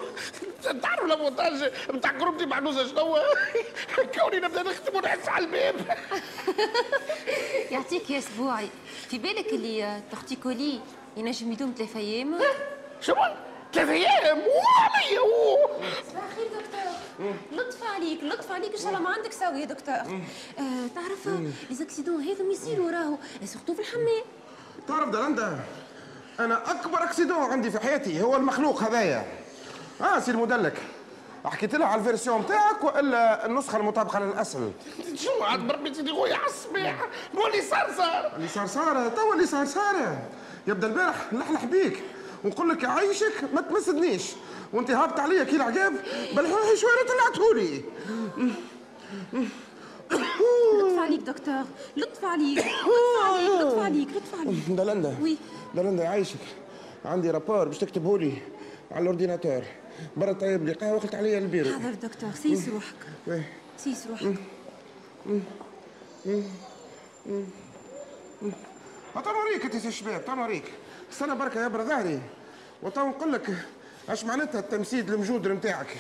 تعرف 0.83 1.05
لابوتاج 1.05 1.73
بتاع 1.91 2.13
كروبتي 2.19 2.47
معنوزة 2.47 2.87
شنو 2.87 3.17
كوني 4.21 4.41
نبدا 4.41 4.63
نخدم 4.63 4.97
ونحس 4.97 5.29
على 5.29 5.45
الباب 5.45 5.75
يعطيك 7.71 8.11
يا 8.11 8.19
اسبوعي 8.19 8.69
في 9.09 9.19
بالك 9.19 9.47
le 9.53 10.03
torticolis 10.11 10.81
ينجم 11.17 11.53
يدوم 11.53 11.75
ثلاثة 11.79 11.99
أيام 12.01 12.39
شو 13.01 13.15
ثلاثة 13.73 13.93
أيام 13.93 14.39
وعليا 14.39 15.21
صباح 16.11 16.25
الخير 16.31 16.47
دكتور 16.47 17.33
لطف 17.53 17.83
عليك 17.95 18.25
لطف 18.25 18.53
عليك 18.53 18.73
ان 18.73 18.79
شاء 18.79 18.89
الله 18.89 19.01
ما 19.01 19.11
عندك 19.11 19.33
سوي 19.33 19.61
يا 19.61 19.65
دكتور 19.65 19.95
آه 19.95 20.87
تعرف 20.95 21.27
les 21.71 21.75
accidents 21.77 22.23
هذم 22.23 22.51
يصيروا 22.51 22.91
راهو 22.91 23.17
surtout 23.45 23.75
في 23.75 23.81
الحمام 23.81 24.23
تعرف 24.89 25.09
دلندا 25.09 25.61
أنا 26.45 26.71
أكبر 26.71 27.03
accident 27.03 27.37
عندي 27.37 27.71
في 27.71 27.79
حياتي 27.79 28.23
هو 28.23 28.37
المخلوق 28.37 28.83
هذايا. 28.83 29.27
آه 30.01 30.19
سي 30.19 30.31
المدلك 30.31 30.75
حكيت 31.45 31.75
لها 31.75 31.87
على 31.87 32.01
ال 32.01 32.06
version 32.06 32.41
نتاعك 32.41 32.85
وإلا 32.85 33.47
النسخة 33.47 33.79
المطابقة 33.79 34.19
للأصل. 34.19 34.71
شو 35.15 35.43
عاد 35.43 35.61
بربي 35.67 35.95
سيدي 35.95 36.13
خويا 36.13 36.37
على 36.37 36.47
الصباح 36.47 37.09
مولي 37.35 37.63
صار 37.63 37.95
صار. 37.97 38.33
اللي 38.37 38.49
صار 38.49 38.67
صار 38.67 39.09
توا 39.09 39.35
اللي 39.35 39.47
صار 39.47 39.67
صار. 39.67 40.19
يبدأ 40.67 40.87
البارح 40.87 41.33
نلحلح 41.33 41.65
بيك 41.65 42.03
ونقول 42.45 42.69
لك 42.69 42.85
عايشك 42.85 43.45
ما 43.55 43.61
تمسدنيش. 43.61 44.23
وانت 44.73 44.91
هابط 44.91 45.21
عليا 45.21 45.45
كي 45.45 45.57
العقاب 45.57 45.93
بالحوحي 46.37 46.77
شوية 46.77 47.07
طلعتهولي 47.09 47.85
لطف 50.11 50.99
عليك 50.99 51.21
دكتور 51.21 51.65
لطف 51.97 52.25
عليك 52.25 52.59
لطف 52.59 53.25
عليك 53.25 53.61
لطف 53.61 53.79
عليك 53.79 54.09
لطف 54.09 54.41
عليك. 54.41 54.65
دلندا 54.69 55.17
oui. 55.23 55.37
دلندا 55.75 56.05
يعيشك 56.05 56.39
عندي 57.05 57.31
rapport 57.31 57.69
باش 57.69 57.79
تكتبه 57.79 58.19
لي 58.19 58.33
على 58.91 59.03
ال 59.03 59.08
ordinateur. 59.08 59.63
برا 60.17 60.33
طيب 60.33 60.67
لي 60.67 60.73
قهوه 60.73 60.99
قلت 60.99 61.15
عليا 61.15 61.39
البيرو. 61.39 61.71
حاضر 61.71 61.95
دكتور 61.95 62.31
سيس 62.33 62.69
روحك. 62.69 62.95
oui. 63.27 63.43
سيس 63.77 64.07
روحك. 64.07 64.37
تو 69.15 69.31
نوريك 69.33 69.65
أنت 69.65 69.85
يا 69.85 69.91
شباب 69.91 70.25
تو 70.25 70.35
نوريك 70.35 70.65
استنى 71.13 71.35
بركة 71.35 71.63
يا 71.63 71.69
برا 71.69 71.85
ظهري. 71.85 72.21
وتو 72.83 73.09
نقول 73.09 73.33
لك 73.33 73.51
أش 74.09 74.25
معناتها 74.25 74.59
التمسيد 74.59 75.11
المجودر 75.11 75.53
نتاعك. 75.53 75.97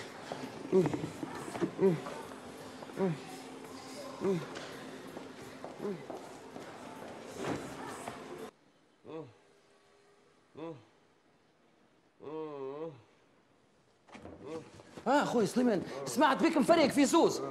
آه 15.06 15.24
خويا 15.24 15.46
سليمان 15.46 15.82
سمعت 16.06 16.42
بك 16.42 16.56
مفريق 16.56 16.90
في 16.90 17.04
زوز؟ 17.04 17.42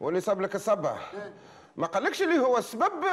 واللي 0.00 0.20
صاب 0.20 0.40
لك 0.40 0.54
الصبع 0.54 0.98
ما 1.76 1.86
قالكش 1.86 2.22
اللي 2.22 2.38
هو 2.38 2.58
السبب؟ 2.58 3.04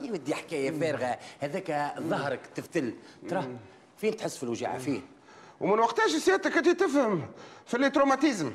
يا 0.00 0.12
ودي 0.12 0.34
حكاية 0.34 0.70
فارغة. 0.80 1.18
هذاك 1.40 1.94
ظهرك 2.00 2.40
تفتل. 2.54 2.94
ترى 3.28 3.56
فين 3.96 4.16
تحس 4.16 4.36
في 4.36 4.42
الوجاعه 4.42 4.78
فين؟ 4.78 5.02
ومن 5.60 5.78
وقتاش 5.78 6.10
سيادتك 6.10 6.56
انت 6.56 6.68
تفهم 6.68 7.26
في 7.66 7.74
اللي 7.74 7.90
تروماتيزم 7.90 8.52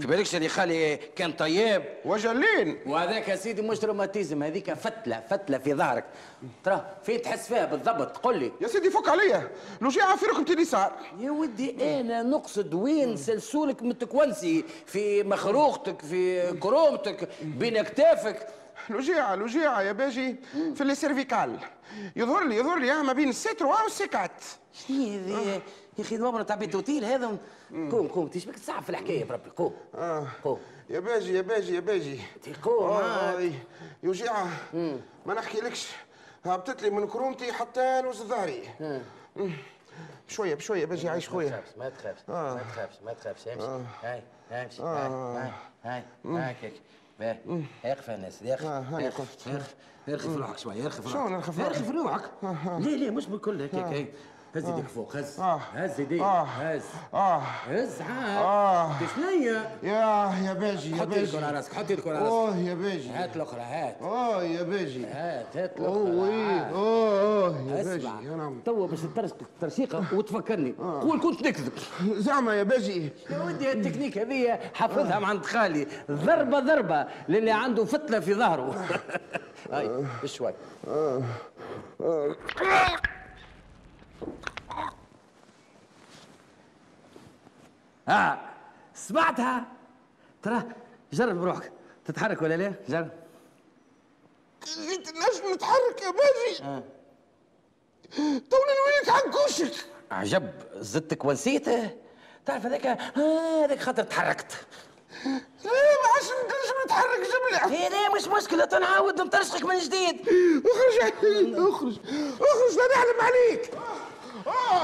في 0.00 0.06
بالكش 0.06 0.34
اللي 0.34 0.48
خالي 0.48 0.96
كان 0.96 1.32
طيب؟ 1.32 1.82
وجلين. 2.04 2.78
وهذاك 2.86 3.28
يا 3.28 3.36
سيدي 3.36 3.62
مش 3.62 3.84
روماتيزم 3.84 4.42
هذيك 4.42 4.72
فتلة 4.72 5.22
فتلة 5.30 5.58
في 5.58 5.74
ظهرك. 5.74 6.04
ترى 6.64 6.86
فين 7.02 7.22
تحس 7.22 7.48
فيها 7.48 7.64
بالضبط 7.64 8.16
قل 8.16 8.38
لي. 8.38 8.52
يا 8.60 8.68
سيدي 8.68 8.90
فك 8.90 9.08
عليا. 9.08 9.50
الوجاعه 9.82 10.16
في 10.16 10.26
ركبتي 10.26 10.52
اليسار 10.52 10.92
يا 11.18 11.30
ودي 11.30 12.00
أنا 12.00 12.22
نقصد 12.22 12.74
وين 12.74 13.16
سلسولك 13.16 13.82
متكونسي 13.82 14.64
في 14.86 15.22
مخروقتك 15.22 16.02
في 16.02 16.52
كرومتك 16.52 17.28
بين 17.42 17.76
أكتافك. 17.76 18.46
الوجيعه 18.90 19.34
الوجيعه 19.34 19.82
يا 19.82 19.92
باجي 19.92 20.36
في 20.74 20.80
les 20.80 20.94
cervicales 20.94 21.58
يظهر 22.16 22.44
لي 22.44 22.56
يظهر 22.56 22.78
لي 22.78 22.92
آه، 22.92 23.02
ما 23.02 23.12
بين 23.12 23.28
الستر 23.28 23.66
والسكات 23.66 24.44
هذه 24.88 25.62
يا 25.98 26.02
أخي 26.02 26.16
ضمر 26.16 26.42
تاع 26.42 26.56
بيت 26.56 26.74
اوتيل 26.74 27.04
هذا 27.04 27.38
قوم 27.70 28.08
قوم 28.08 28.28
تشبك 28.28 28.58
تصعب 28.58 28.82
في 28.82 28.90
الحكاية 28.90 29.24
بربي 29.24 29.50
قوم 29.50 29.74
آه 29.94 30.26
قوم 30.44 30.60
يا 30.90 31.00
باجي 31.00 31.34
يا 31.36 31.40
باجي 31.40 31.74
يا 31.74 31.80
باجي 31.80 32.20
قوم 32.62 32.90
آه،. 32.90 33.02
آه، 33.02 33.52
يوجيعه 34.02 34.48
ما 35.26 35.34
نحكيلكش 35.34 35.88
هبطت 36.44 36.82
لي 36.82 36.90
من 36.90 37.06
كرومتي 37.06 37.52
حتى 37.52 38.02
لوز 38.02 38.22
ظهري. 38.22 38.62
بشويه 40.28 40.54
بشويه 40.54 40.84
باجي 40.84 41.08
عايش 41.08 41.28
خويا 41.28 41.62
ما 41.78 41.88
تخافش 41.88 42.22
آه. 42.28 42.54
ما 42.54 42.62
تخافش 42.62 42.96
ما 43.04 43.12
تخافش 43.12 43.48
امشي 43.48 43.66
آه. 43.66 43.82
هاي 44.02 44.22
هاي 44.50 44.64
امشي 44.64 44.82
آه. 44.82 45.38
هاي 45.38 45.52
هاي 45.84 46.02
هاي 46.24 46.72
اقف 47.20 48.08
يا 48.08 48.14
الناس 48.14 48.42
آه،. 48.42 49.06
اقف 49.06 49.48
ارخي 50.08 50.28
في 50.28 50.36
روحك 50.36 50.58
شوية 50.58 50.82
شلون 51.10 51.32
روحك. 51.32 51.32
نرخي 51.32 51.52
في 51.52 51.58
روحي؟ 51.58 51.70
ارخي 51.70 51.84
في 51.84 51.90
روحك؟ 51.90 52.30
آه. 52.42 52.78
لا 52.78 52.90
لا 52.90 53.10
مش 53.10 53.26
بالكل 53.26 53.62
هكاك 53.62 54.12
هز 54.56 54.68
يديك 54.68 54.88
فوق 54.88 55.16
هز. 55.16 55.40
آه. 55.40 55.60
هز 55.74 56.00
يديك 56.00 56.20
آه. 56.20 56.42
هز. 56.44 56.82
هز 57.68 58.00
عاد. 58.02 58.38
آه. 58.44 58.90
شنيا 59.16 59.70
يا 59.82 60.32
يا 60.44 60.52
باجي 60.52 60.90
يا 60.90 60.96
حط 60.96 61.06
يدك 61.06 61.14
باجي. 61.18 61.38
على 61.38 61.56
راسك 61.56 61.72
حط 61.74 61.90
يدك 61.90 62.06
على 62.06 62.18
راسك. 62.18 62.26
أوه 62.30 62.56
يا 62.56 62.74
باجي. 62.74 63.10
هات 63.10 63.36
الاخرى 63.36 63.60
هات. 63.60 63.96
آه 64.02 64.42
يا 64.42 64.62
باجي. 64.62 65.06
هات 65.06 65.56
هات 65.56 65.80
أوه 65.80 66.28
الاخرى. 66.28 66.74
أوه 66.74 67.20
أوه 67.20 67.76
يا 67.76 67.82
باجي 67.84 68.06
يا 68.06 68.36
نعم. 68.36 68.60
توا 68.64 68.86
باش 68.86 69.00
ترشق 69.16 69.36
ترشيقه 69.60 70.04
وتفكرني. 70.16 70.72
قول 70.78 71.20
كنت 71.20 71.42
نكذب 71.46 71.72
زعما 72.02 72.54
يا 72.54 72.62
باجي. 72.62 73.10
يا 73.30 73.38
ودي 73.44 73.72
التكنيك 73.72 74.18
هذه؟ 74.18 74.58
حافظها 74.74 75.18
من 75.18 75.24
عند 75.24 75.44
خالي 75.46 75.86
ضربة 76.10 76.60
ضربة 76.60 77.06
للي 77.28 77.50
عنده 77.50 77.84
فتلة 77.84 78.20
في 78.20 78.34
ظهره. 78.34 78.84
هاي 79.72 80.04
شوي. 80.24 80.52
ها 88.08 88.54
سمعتها؟ 88.94 89.64
ترى 90.42 90.62
جرب 91.12 91.36
بروحك 91.36 91.72
تتحرك 92.04 92.42
ولا 92.42 92.56
لا؟ 92.56 92.72
جرب. 92.88 93.10
نجم 94.78 95.52
نتحرك 95.54 96.02
يا 96.02 96.10
باجي 96.10 96.82
توني 98.16 98.72
نوليك 98.78 99.08
عنكوشك 99.08 99.86
عجب 100.10 100.50
زدتك 100.76 101.24
ونسيته 101.24 101.90
تعرف 102.46 102.66
هذاك؟ 102.66 102.86
آه، 102.86 103.64
هذاك 103.64 103.80
خاطر 103.80 104.02
تحركت. 104.02 104.66
لا 105.24 105.32
ما 105.72 106.08
عادش 106.14 106.26
نجم 106.26 106.84
نتحرك 106.84 107.18
جبلي 107.20 107.76
إيه 107.76 107.88
ليه 107.88 108.14
مش 108.16 108.28
مشكلة. 108.28 108.64
تنعاود 108.64 109.20
نطرشقك 109.20 109.64
من 109.64 109.78
جديد. 109.78 110.20
اخرج 110.66 111.12
اخرج 111.54 111.98
اخرج 112.40 112.76
لا 112.76 112.86
نحلم 112.94 113.20
عليك. 113.20 113.70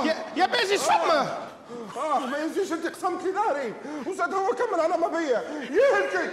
يا, 0.04 0.14
يا 0.36 0.46
بيجي 0.46 0.78
شمه 0.78 1.38
آه 1.96 2.18
ما 2.18 2.38
ينزلش 2.38 2.72
أنت 2.72 2.86
قسمت 2.86 3.22
لي 3.24 3.32
داري 3.32 3.74
وزاد 4.06 4.34
هو 4.34 4.48
كمل 4.48 4.80
على 4.80 4.96
ما 4.98 5.08
بيا. 5.08 5.42
يهلكك 5.70 6.32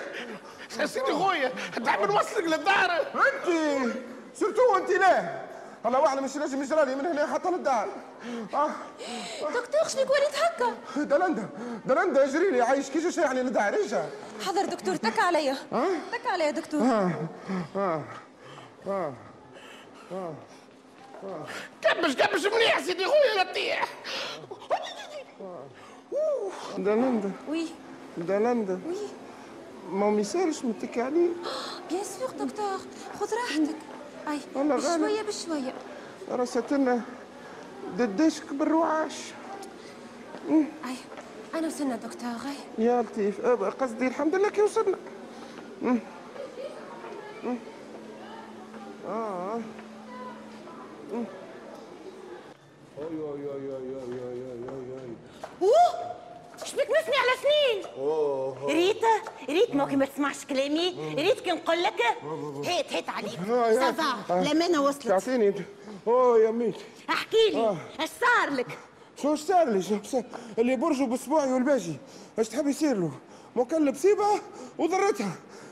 يا 0.80 0.86
سيدي 0.86 1.13
خويا 1.13 1.52
تعب 1.86 2.12
نوصلك 2.12 2.44
للدار. 2.44 2.92
أنت. 3.15 3.94
surtout 4.34 4.78
أنت 4.78 4.89
لا. 4.92 5.42
الله 5.86 6.08
أعلم 6.08 6.24
مش 6.24 6.36
لازم 6.36 6.62
يجرى 6.63 6.86
لي 6.86 6.96
من 6.96 7.06
هنا 7.06 7.34
حتى 7.34 7.50
للدار. 7.50 7.88
آه. 8.54 8.70
دكتور 9.42 9.88
شنو 9.88 10.02
وليت 10.02 10.36
هكا 10.44 10.74
دلندا. 11.04 11.50
دلندا 11.86 12.24
يجري 12.24 12.52
لي 12.52 12.62
عايش 12.62 12.89
كي 12.89 13.10
جا 13.10 13.22
يعني 13.22 13.44
للدار. 13.44 13.74
اجا. 13.86 14.10
حضر 14.48 14.65
دكتور 14.65 14.96
تك 14.96 15.20
عليا 15.20 15.58
تك 16.12 16.26
عليا 16.26 16.52
دكتور. 16.52 16.82
آه. 16.82 17.12
آه. 17.76 18.04
آه. 18.88 19.13
آه. 20.12 20.34
كبش 21.82 22.15
كبش 22.15 22.45
منيح 22.45 22.79
سيدي 22.79 23.05
خويا 23.05 23.36
لا 23.36 23.43
تطيح 23.43 23.89
دلندا 26.77 27.32
oui. 27.50 27.67
دلندا 28.17 28.79
oui. 28.88 28.95
ما 29.91 30.10
ما 30.10 30.21
يسالش 30.21 30.65
متكي 30.65 31.01
عليه 31.01 31.29
بيان 31.89 32.03
سور 32.03 32.29
دكتور. 32.29 32.77
خذ 33.19 33.34
راحتك. 33.34 33.75
أي 34.27 34.39
غالب. 34.55 35.03
بشوية 35.05 35.21
بشوية. 35.21 35.73
رستنا 36.32 37.01
ددشك 37.97 38.53
بالرعاش. 38.53 39.17
أي 40.49 40.65
أنا 41.55 41.67
وصلنا 41.67 41.95
دكتور. 41.95 42.29
أي. 42.29 42.86
يا 42.86 43.01
لطيف. 43.01 43.41
أه، 43.41 43.69
قصدي 43.69 44.08
الحمد 44.08 44.36
لله 44.36 44.49
كي 44.49 44.62
وصلنا. 44.62 44.97
مم. 51.13 51.19
مم. 51.19 51.26
آه 53.00 53.10
مم. 53.10 53.22
أوه! 55.62 56.10
اش 56.63 56.74
بك 56.76 56.88
مسني 56.89 57.15
على 57.15 57.32
سنين. 57.41 57.84
ريتا 58.65 59.08
ريت 59.50 59.76
موكي 59.76 59.95
ما 59.95 60.06
تسمعش 60.06 60.45
كلامي. 60.45 61.13
ريت 61.17 61.39
كي 61.39 61.52
نقول 61.52 61.84
لك 61.84 61.93
هيت 62.65 62.93
هيت 62.93 63.10
عليك. 63.10 63.39
سافا. 63.80 64.41
الامانه 64.41 64.82
وصلت 64.84 65.08
تعطيني 65.08 65.48
أنت. 65.48 65.58
أوه 66.08 66.39
يا 66.39 66.52
ميت. 66.52 66.76
احكي 67.10 67.50
لي. 67.52 67.58
آه. 67.58 67.78
اش 68.00 68.10
صار 68.19 68.50
لك؟ 68.50 68.78
شو 69.22 69.36
صار 69.36 69.69
لي؟ 69.69 69.82
شو 69.82 69.95
صار؟ 70.04 70.24
اللي 70.60 70.76
برجو 70.76 71.06
بأسبوعي 71.06 71.54
والباجي. 71.54 71.98
اش 72.39 72.50
تحب 72.50 72.67
يصير 72.67 72.98
له؟ 72.98 73.12
مكلب 73.56 73.95
سيبة 73.95 74.26
وضرتها. 74.78 75.32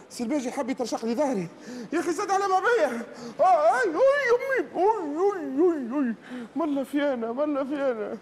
سي 0.09 0.23
الباجي 0.23 0.51
حب 0.51 0.69
يترشق 0.69 1.05
لي 1.05 1.15
ظهري. 1.15 1.47
يا 1.93 1.99
أخي 1.99 2.11
زاد 2.11 2.31
على 2.31 2.43
ما 2.47 2.59
بيا. 2.59 3.05
آه 3.39 3.79
أي 3.79 3.87
اوي 3.87 4.19
يمي 4.29 4.83
اوي 4.83 5.17
اوي 5.17 5.59
اوي 5.59 5.91
اوي 5.91 6.15
ملا 6.55 6.83
في 6.83 7.13
أنا 7.13 7.31
ملا 7.31 7.63
في 7.63 7.75
أنا 7.75 8.17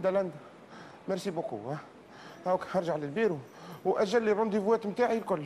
دلندا 0.00 0.30
merci 1.08 1.30
beaucoup 1.30 1.56
ها. 1.56 1.78
هاك 2.46 2.60
هرجع 2.72 2.96
للبيرو. 2.96 3.38
وأجل 3.84 4.22
لي 4.22 4.32
ال 4.32 4.36
rendez-vous 4.36 4.82
ات 4.82 4.86
نتاعي 4.86 5.18
الكل. 5.18 5.44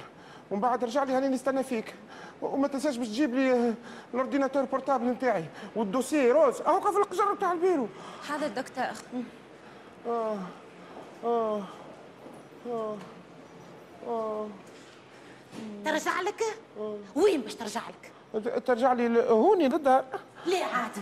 ومن 0.50 0.60
بعد 0.60 0.84
رجع 0.84 1.04
لي 1.04 1.12
هاني 1.12 1.28
نستنى 1.28 1.62
فيك. 1.62 1.94
وما 2.42 2.68
تنساش 2.68 2.96
باش 2.96 3.08
تجيب 3.08 3.34
لي 3.34 3.52
آه، 3.52 3.74
ال 4.14 4.19
ordinateur 4.19 4.64
portable 4.64 5.06
نتاعي. 5.06 5.44
وال 5.76 5.89
dossier 5.89 6.32
rose. 6.32 6.60
هاكا 6.60 6.90
في 6.90 6.98
القجر 6.98 7.34
نتاع 7.34 7.52
البيرو. 7.52 7.88
حاضر 8.28 8.48
دكتور 8.48 8.84
آه 10.06 10.38
آه 11.24 11.62
آه 12.66 12.96
آه. 14.08 14.46
ترجع 15.84 16.20
لك؟ 16.20 16.42
وين 17.14 17.40
باش 17.40 17.54
ترجع 17.54 17.80
لك؟ 17.88 18.12
ترجع 18.66 18.92
لي 18.92 19.22
هوني 19.30 19.68
للدار. 19.68 20.04
ليه 20.46 20.64
عاد. 20.64 20.92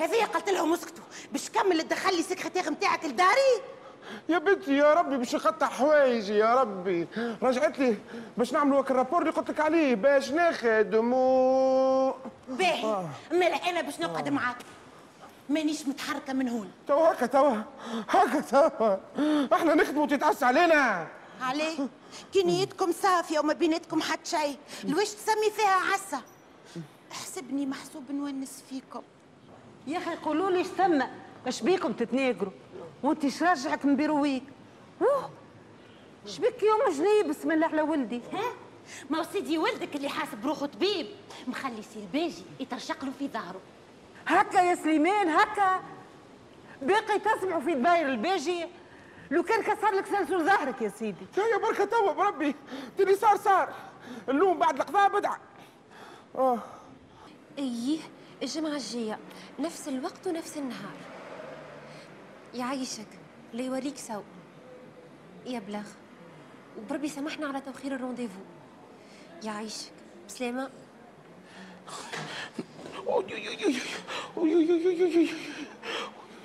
هذه 0.00 0.24
قلت 0.24 0.48
لهم 0.48 0.72
اسكتوا. 0.72 1.04
باش 1.32 1.50
كمل 1.50 1.82
تدخل 1.82 2.16
لي 2.16 2.22
سكرتير 2.22 2.70
نتاعك 2.70 3.04
لداري؟ 3.04 3.62
يا 4.28 4.38
بنتي 4.38 4.76
يا 4.76 4.94
ربي 4.94 5.16
باش 5.16 5.34
نقطع 5.34 5.66
حوايجي 5.66 6.38
يا 6.38 6.54
ربي. 6.54 7.08
رجعت 7.42 7.78
لي 7.78 7.96
باش 8.36 8.52
نعملوا 8.52 8.78
هاك 8.78 8.90
الرابور 8.90 9.22
اللي 9.22 9.32
قلت 9.32 9.50
لك 9.50 9.60
عليه. 9.60 9.94
باش 9.94 10.32
نخدموا 10.32 12.12
باهي. 12.48 13.06
مالح 13.32 13.68
أنا 13.68 13.80
باش 13.80 14.00
نقعد 14.00 14.28
معاك. 14.28 14.56
مانيش 15.48 15.86
متحركة 15.86 16.32
من 16.32 16.48
هون. 16.48 16.70
توا 16.88 17.12
هكا 17.12 17.26
توا 17.26 17.56
هكا 18.08 18.40
توا 18.40 18.96
إحنا 19.52 19.74
نخدموا 19.74 20.06
تتعس 20.06 20.42
علينا. 20.42 21.06
عليه 21.42 21.88
كي 22.32 22.42
نيتكم 22.42 22.92
صافية 22.92 23.38
وما 23.38 23.52
بيناتكم 23.52 24.02
حتى 24.02 24.30
شيء 24.30 24.56
لواش 24.84 25.10
تسمي 25.10 25.50
فيها 25.56 25.92
عسى. 25.92 26.20
احسبني 27.12 27.66
محسوب 27.66 28.12
نونس 28.12 28.64
فيكم. 28.70 29.02
يا 29.86 29.98
أخي 29.98 30.16
قولوا 30.16 30.50
لي 30.50 30.60
استنى 30.60 31.04
اش 31.46 31.62
بيكم 31.62 31.92
تتناقروا؟ 31.92 32.52
وانت 33.02 33.24
اش 33.24 33.42
رجعك 33.42 33.84
من 33.84 33.96
بيرويك؟ 33.96 34.44
أوه! 35.02 35.30
اش 36.26 36.38
بك 36.38 36.62
يوم 36.62 36.96
جنيه 36.96 37.22
بسم 37.22 37.50
الله 37.50 37.66
على 37.66 37.82
ولدي. 37.82 38.20
ها؟ 38.32 38.52
ما 39.10 39.18
هو 39.18 39.22
سيدي 39.32 39.58
ولدك 39.58 39.96
اللي 39.96 40.08
حاسب 40.08 40.46
روحه 40.46 40.66
طبيب. 40.66 41.06
مخلي 41.46 41.82
سي 41.82 41.98
الباجي 41.98 42.42
يترشق 42.60 43.04
له 43.04 43.12
في 43.18 43.28
ظهره. 43.28 43.60
هكا 44.26 44.58
يا 44.58 44.74
سليمان 44.74 45.28
هكا. 45.28 45.80
باقي 46.82 47.18
تسمعوا 47.18 47.60
في 47.60 47.74
دباير 47.74 48.08
الباجي. 48.08 48.66
لو 49.32 49.42
كان 49.42 49.62
كسر 49.62 49.90
لك 49.90 50.06
سلسل 50.06 50.44
ظهرك 50.44 50.82
يا 50.82 50.88
سيدي 50.88 51.26
يا 51.38 51.42
يا 51.42 51.56
بركه 51.58 51.84
توا 51.84 52.12
بربي 52.12 52.54
اللي 53.00 53.14
صار 53.16 53.36
صار 53.36 53.74
اللوم 54.28 54.58
بعد 54.58 54.80
القضاء 54.80 55.08
بدعه 55.08 55.38
آه 56.34 56.58
إيه 57.58 57.98
الجمعة 58.42 58.70
الجاية 58.76 59.18
نفس 59.58 59.88
الوقت 59.88 60.26
ونفس 60.26 60.56
النهار 60.56 60.96
يعيشك 62.54 63.06
لا 63.52 63.62
يوريك 63.62 63.98
سو 63.98 64.22
يبلغ 65.46 65.86
وبربي 66.78 67.08
سامحنا 67.08 67.46
على 67.46 67.60
تأخير 67.60 67.94
ال 67.94 67.98
rendez-vous 67.98 68.40
يعيشك 69.44 69.92
بسلامة 70.28 70.70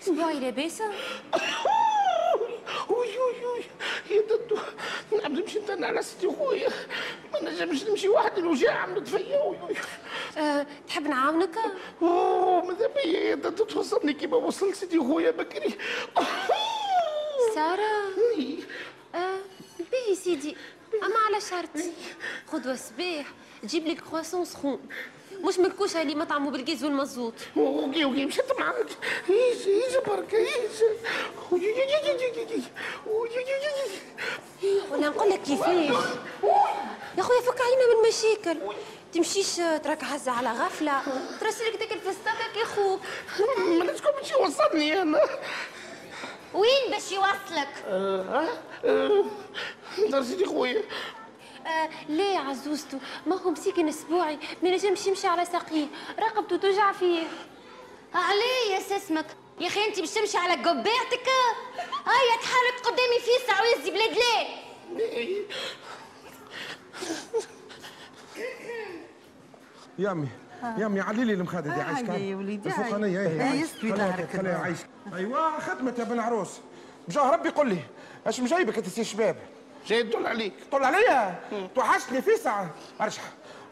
اسبوعي 0.02 0.40
لاباسة 0.40 0.86
وي 2.90 3.18
وي 3.18 3.46
وي 3.46 3.64
يا 4.10 4.22
ددو 4.22 4.58
نعم 5.22 5.34
نمشي 5.34 5.60
نتنى 5.60 5.86
على 5.86 6.02
سيدي 6.02 6.36
خويا 6.36 6.70
ما 7.34 7.50
نجمش 7.50 7.84
نمشي 7.84 8.10
وحدي 8.10 8.42
الوجاع 8.42 8.74
عملت 8.74 9.08
فيا 9.08 9.42
oui 9.44 9.58
oui 9.70 9.76
أه 10.38 10.66
تحب 10.88 11.08
نعاونك 11.08 11.56
اوه 12.02 12.66
ماذا 12.66 12.88
بيا 12.88 13.20
يا 13.20 13.36
ددو 13.36 13.64
توصلني 13.64 14.14
كيما 14.14 14.38
وصل 14.38 14.76
سيدي 14.76 15.00
خويا 15.00 15.32
بكري 15.32 15.78
سارة 17.56 17.82
أه 19.16 19.38
باهي 19.92 20.16
سيدي 20.16 20.58
أما 21.04 21.16
على 21.28 21.42
شرط 21.42 21.70
غدوة 22.54 22.74
الصباح 22.74 23.26
تجيب 23.64 23.88
لي 23.88 23.96
كرواسون 23.96 24.46
سخون. 24.46 24.80
مش 25.32 25.60
من 25.60 25.66
الكوشة 25.66 26.02
اللي 26.02 26.16
مطعمه 26.16 26.52
بالجيز 26.52 26.84
والمزوط. 26.84 27.34
OK 27.58 28.04
OK 28.04 28.26
مشيت 28.26 28.60
معاك 28.60 28.86
يجي 29.30 29.72
يجي 29.72 29.98
برك 30.08 30.34
يجي 30.34 30.50
ولا 34.92 35.10
نقول 35.10 35.30
لك 35.30 35.42
كيفاش؟ 35.42 35.96
يا 37.18 37.24
خويا 37.24 37.42
فك 37.42 37.62
علينا 37.62 37.88
من 37.88 38.06
المشاكل 38.06 38.76
تمشيش 39.14 39.56
تراك 39.56 40.04
هزة 40.04 40.32
على 40.32 40.50
غفلة. 40.52 41.02
ترسلك 41.40 41.76
داك 41.80 41.92
الفستاكك 41.92 42.58
يا 42.60 42.66
خوك. 42.66 43.00
ما 43.80 43.84
لازمكم 43.84 44.10
تمشي 44.20 44.36
وصلني 44.36 45.02
أنا. 45.02 45.22
وين 46.54 46.92
باش 46.92 47.12
يوصلك؟ 47.12 47.84
آه 47.88 48.48
آه 48.86 49.26
دار 50.10 50.24
سيدي 50.24 50.46
خويا. 50.46 50.84
آه 51.68 51.90
ليه 52.10 52.38
عزوزتو؟ 52.38 52.98
ما 53.26 53.36
هو 53.42 53.50
مسكين 53.52 53.88
أسبوعي 53.90 54.40
ما 54.64 54.70
نجمش 54.70 55.08
يمشي 55.08 55.28
على 55.28 55.46
ساقيه 55.46 55.88
رقبته 56.20 56.58
توجع 56.58 56.92
فيه. 56.92 57.24
عليه 58.14 58.74
يا 58.74 58.98
اسمك 58.98 59.26
يا 59.60 59.68
أخي 59.68 59.86
انت 59.86 60.00
باش 60.00 60.12
تمشي 60.12 60.38
على 60.38 60.54
قبيعتك؟ 60.54 61.28
هيا 62.06 62.38
تحرك 62.42 62.80
قدامي 62.86 63.20
فيسع 63.20 63.62
ويزي 63.62 63.92
بلاد 63.92 64.18
ليه؟ 64.18 65.44
يا 70.00 70.12
امي 70.12 70.28
يا 70.64 70.86
امي 70.86 71.02
علي 71.02 71.24
لي 71.24 71.34
المخده 71.34 71.62
دي 71.74 71.82
آه، 71.82 71.84
عايشك 71.84 72.10
عادي 72.10 72.30
يا 72.30 72.36
وليدي، 72.36 72.70
الفوقانيه. 72.70 73.20
هي 73.20 73.42
آه،. 73.42 73.54
يسوي 73.54 73.94
خليها. 74.34 74.58
عايش. 74.58 74.78
ايوا 75.16 75.60
خدمت 75.60 76.00
يا 76.00 76.04
بن 76.04 76.20
عروس. 76.20 76.60
بجاه 77.08 77.32
ربي 77.32 77.50
قل 77.50 77.68
لي 77.70 77.80
اش 78.28 78.40
مجايبك 78.40 78.78
انت 78.78 78.90
سي 78.90 79.04
شباب؟ 79.04 79.36
جاي 79.88 80.04
تدل 80.04 80.28
عليك. 80.28 80.54
طل 80.72 80.84
عليا؟ 80.84 81.40
توحشتني 81.76 82.22
في 82.22 82.36
ساعه 82.36 82.70
أرجع 83.02 83.22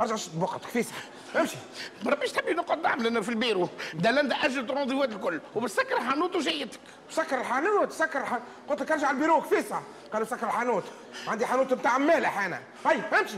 أرجع 0.01 0.15
شد 0.15 0.39
بقعتك 0.39 0.67
فيسع 0.67 0.95
امشي. 1.35 1.57
ما 2.03 2.11
ربيش 2.11 2.31
تحبي 2.31 2.53
نقعد 2.53 2.79
نعمل 2.79 3.07
أنا 3.07 3.21
في 3.21 3.29
البيرو. 3.29 3.69
ده 3.93 4.11
لندا 4.11 4.35
أجل 4.35 4.69
rendez-vous 4.69 5.08
ات 5.08 5.11
الكل. 5.11 5.39
وبسكر 5.55 5.99
حانوت 5.99 6.35
وجيتك 6.35 6.79
سكر 7.09 7.39
الحانوت 7.39 7.91
سكر 7.91 8.19
الح... 8.21 8.39
قلت 8.69 8.81
لك 8.81 8.91
أرجع 8.91 9.11
البيروك 9.11 9.45
فيسع 9.45 9.79
قالوا 10.13 10.27
سكر 10.27 10.47
الحانوت. 10.47 10.83
عندي 11.27 11.45
حانوت 11.45 11.73
بتاع 11.73 11.97
مالح 11.97 12.39
أنا. 12.39 12.59
هاي 12.85 13.01
امشي. 13.19 13.37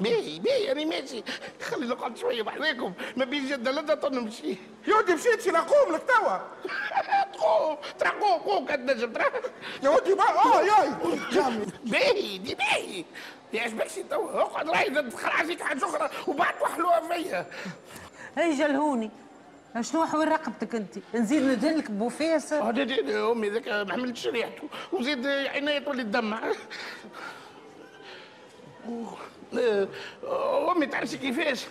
باهي 0.00 0.38
باهي 0.38 0.72
أنا 0.72 0.84
ماشي. 0.84 1.22
خلي 1.62 1.86
نقعد 1.86 2.16
شوية 2.16 2.42
بحذاكم. 2.42 2.92
ما 3.16 3.24
بين 3.24 3.46
جت 3.48 3.70
دلندا 3.70 3.94
تو 3.94 4.12
نمشي 4.12 4.56
يا 4.86 4.96
ودي 4.96 5.14
مشيت 5.14 5.40
شي 5.40 5.50
نقوم 5.50 5.94
لك 5.94 6.02
توا. 6.02 6.38
تقوم 7.32 7.76
ترى 7.98 8.08
قوم 8.10 8.40
قوم 8.40 8.66
قد 8.66 8.90
نجم 8.90 9.12
ترى 9.12 9.24
يا 9.82 9.88
ودي 9.88 10.14
ما 10.14 10.24
آه 10.24 10.62
ياي. 10.62 10.90
باهي 11.84 12.38
دي 12.38 12.54
باهي 12.54 13.04
يعجبكش 13.52 13.94
توا. 14.10 14.42
اقعد 14.42 14.70
راهي 14.70 14.90
تدخل 14.90 15.46
فيك 15.46 15.62
حاجة 15.62 15.84
أخرى. 15.84 16.10
وبعد 16.28 16.54
وحلوها 16.62 17.00
فيا. 17.00 17.46
هي 18.38 18.54
جلهوني. 18.54 19.10
شنو 19.80 20.06
حول 20.06 20.28
رقبتك 20.28 20.74
أنت؟ 20.74 20.94
نزيد 21.14 21.42
ندهن 21.42 21.76
لك 21.76 21.90
آه 22.52 22.70
دي 22.70 22.84
دي 22.84 23.16
أمي 23.18 23.48
ذاك 23.48 23.68
ما 23.68 23.92
حملتش 23.92 24.26
ريحته. 24.26 24.68
وزيد 24.92 25.26
عينيا 25.26 25.78
تولي 25.78 26.02
تدمع 26.02 26.38
آه، 26.48 26.54
أمي 30.72 30.86
تعرفي 30.86 31.16
كيفاش؟ 31.18 31.66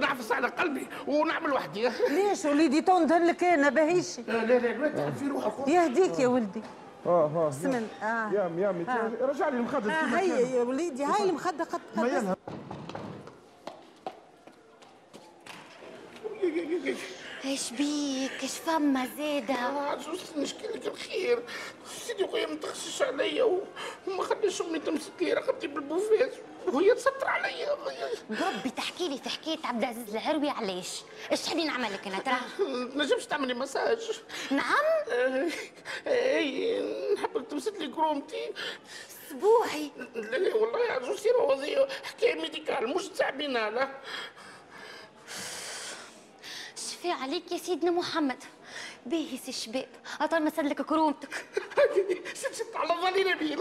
نعفس 0.00 0.32
على 0.32 0.48
قلبي 0.48 0.86
ونعمل 1.06 1.52
وحدي. 1.52 1.90
ليش 2.10 2.44
وليدي؟ 2.44 2.80
تو 2.80 2.98
ندهن 2.98 3.26
لك 3.26 3.44
أنا 3.44 3.68
باهيش. 3.68 4.18
لا 4.18 4.44
لا 4.44 4.58
لا 4.58 4.88
تعرفي 4.88 5.26
روحك. 5.26 5.68
يهديك 5.68 6.18
يا 6.18 6.28
ولدي. 6.28 6.62
آه 7.06 7.30
آه 7.36 7.48
بسم 7.48 7.68
الله 7.68 7.88
يامي 8.34 8.62
يامي 8.62 8.84
آه. 8.88 9.10
رجع 9.20 9.48
لي 9.48 9.56
المخدة 9.56 9.92
آه 9.92 10.10
كان. 10.10 10.28
يا 10.28 10.62
وليدي 10.62 11.04
هاي 11.04 11.28
المخدة 11.28 11.64
قد 11.64 11.80
إيش 17.44 17.70
بيك؟ 17.70 18.42
إيش 18.42 18.58
فما 18.58 19.08
زيدة؟ 19.16 19.54
عزوز 19.54 20.20
نشكي 20.36 20.66
لك 20.66 20.86
الخير 20.86 21.42
سيدي 21.86 22.26
خويا 22.26 22.46
ما 22.46 22.54
تخشش 22.54 23.02
عليا 23.02 23.44
وما 24.06 24.22
خليش 24.22 24.62
أمي 24.62 24.78
تمسك 24.78 25.12
لي 25.20 25.32
رقبتي 25.32 25.66
بالبوفاز 25.66 26.27
وهي 26.78 26.94
تستر 26.94 27.28
عليا 27.28 27.74
بربي 28.30 28.70
تحكي 28.76 29.08
لي 29.08 29.18
في 29.18 29.28
حكاية 29.28 29.58
عبد 29.64 29.82
العزيز 29.82 30.16
العروي 30.16 30.50
علاش؟ 30.50 31.02
إيش 31.32 31.40
تحبي 31.40 31.64
نعمل 31.64 31.92
لك 31.92 32.06
أنا؟ 32.06 32.18
ترى؟ 32.18 32.36
تنجمش 32.94 33.26
تعملي 33.26 33.54
مساج. 33.54 34.20
نعم؟ 34.50 34.84
اي 36.06 36.80
نحبك 37.14 37.46
تمسك 37.50 37.74
لي 37.78 37.88
كرومتي. 37.88 38.52
أسبوعي. 39.26 39.90
لا 40.14 40.36
لا 40.36 40.54
والله 40.54 40.78
يا 40.78 41.16
سير 41.16 41.36
هذه 41.36 41.88
حكاية 42.04 42.34
ميديكال 42.34 42.88
مش 42.96 43.08
تعبينا 43.08 43.70
لا. 43.70 43.88
شفي 46.76 47.10
عليك 47.10 47.52
يا 47.52 47.58
سيدنا 47.58 47.90
محمد. 47.90 48.44
باهي 49.06 49.38
سي 49.38 49.48
الشباب 49.48 49.88
اطال 50.20 50.44
ما 50.44 50.50
سلك 50.50 50.82
كرومتك. 50.82 51.44
ست 52.34 52.76
على 52.76 53.00
ظني 53.02 53.24
نبي 53.24 53.56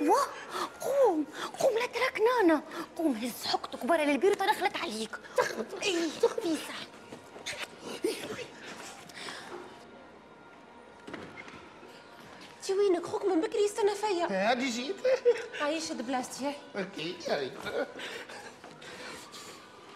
واه 0.00 0.26
قوم 0.80 1.26
قوم 1.58 1.78
لا 1.78 1.86
تراك 1.86 2.20
نانا. 2.20 2.62
قوم 2.96 3.12
هز 3.14 3.44
حقتك 3.46 3.86
برا 3.86 4.04
للبيرو 4.04 4.34
دخلت 4.34 4.76
عليك. 4.76 5.10
اي 5.82 6.10
في 6.10 6.26
انت 12.56 12.70
وينك؟ 12.70 13.06
خوك 13.06 13.24
من 13.24 13.40
بكري 13.40 13.64
يستنى 13.64 13.94
فيا. 13.94 14.26
هادي 14.50 14.70
جيت. 14.70 14.96
عايش 15.60 15.88
شد 15.88 16.06
بلاصتي 16.06 16.44
هاي 16.44 16.54
أكيد 16.74 17.16
هاي 17.28 17.50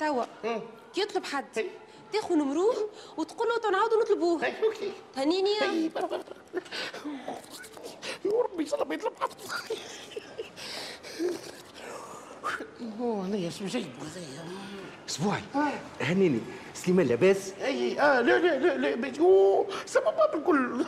توا. 0.01 0.25
كي 0.95 1.01
يطلب 1.01 1.25
حد. 1.25 1.67
تاخذ 2.13 2.35
نمروه 2.35 2.91
وتقول 3.17 3.49
له 3.49 3.59
تنعاودوا 3.59 4.03
نطلبوه. 4.03 4.47
أوكي. 4.47 4.93
هنيني 5.17 5.91
يا 8.25 8.31
يا 8.31 8.43
ربي 8.43 8.67
صلى 8.67 8.85
بيطلب 8.85 9.13
حد 9.21 9.29
أنا 13.01 13.49
اسمه 13.49 13.69
جيد 13.69 13.87
هذايا 14.01 14.45
أسبوعي. 15.09 15.43
هنيني. 16.01 16.41
سليمان 16.75 17.07
لاباس. 17.07 17.53
اي 17.65 18.01
آه 18.01 18.21
لا 18.21 18.39
لا 18.39 18.59
لا 18.77 18.97
لا 18.97 19.19
أوه، 19.21 19.67
سبب 19.87 20.15
بالكل 20.33 20.85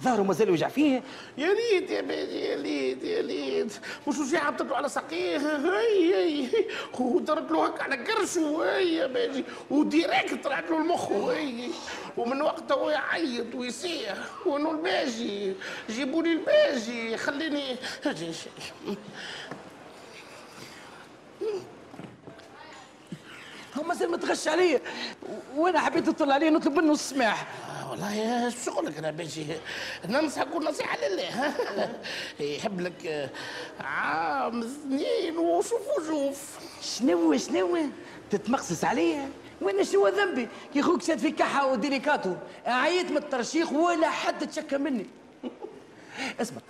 ظهره 0.00 0.22
مازال 0.22 0.48
يوجع 0.48 0.68
فيه. 0.68 1.02
يا 1.38 1.48
ريت 1.52 1.90
يا 1.90 2.00
بيجي 2.00 2.40
يا 2.40 2.56
ريت 2.62 3.04
يا 3.04 3.20
ريت 3.20 3.72
مش 4.08 4.18
وجع 4.18 4.50
له 4.50 4.76
على 4.76 4.88
ساقيه. 4.88 5.38
هي 5.38 6.14
هي 6.14 6.48
ودرت 7.00 7.50
له 7.50 7.66
هكا 7.66 7.82
على 7.82 7.96
كرشه 7.96 8.64
هي 8.64 8.94
يا 8.94 9.06
بيجي 9.06 9.44
وديريكت 9.70 10.44
طلعت 10.44 10.70
له 10.70 10.80
المخ. 10.80 11.12
هي 11.12 11.68
ومن 12.16 12.42
وقتها 12.42 12.74
هو 12.74 12.90
يعيط 12.90 13.54
ويصيح 13.54 14.14
وانه 14.46 14.70
الباجي. 14.70 15.54
جيبوا 15.90 16.22
لي 16.22 16.32
الباجي. 16.32 17.16
خليني. 17.16 17.76
هو 23.78 23.82
مازال 23.82 24.10
ما 24.10 24.16
تغش 24.16 24.48
عليا. 24.48 24.80
وأنا 25.56 25.80
حبيت 25.80 26.08
نطلع 26.08 26.34
عليه 26.34 26.50
نطلب 26.50 26.78
منه 26.78 26.92
السماح. 26.92 27.46
والله 27.90 28.48
شو 28.50 28.56
شغلك 28.72 28.98
أنا 28.98 29.10
باجي 29.10 29.46
ننصح 30.08 30.40
أقول 30.40 30.64
نصيحه 30.64 30.98
لله؟ 31.08 31.54
يحب 32.40 32.80
لك 32.80 33.06
آه، 33.06 33.30
عام 33.80 34.62
اثنين 34.62 35.38
وشوف 35.38 35.80
وشوف. 35.98 36.58
شنو 36.82 37.36
شنو 37.36 37.78
تتمقصص 38.30 38.84
عليا؟ 38.84 39.28
وأنا 39.60 39.82
شنو 39.82 40.08
ذنبي؟ 40.08 40.48
كي 40.74 40.82
خوك 40.82 41.02
شاد 41.02 41.18
في 41.18 41.30
كحة 41.30 41.66
وديليكاتو. 41.72 42.34
عييت 42.66 43.10
من 43.10 43.16
الترشيخ 43.16 43.72
ولا 43.72 44.10
حد 44.10 44.48
تشكى 44.48 44.78
مني. 44.78 45.06
اسمع. 46.40 46.60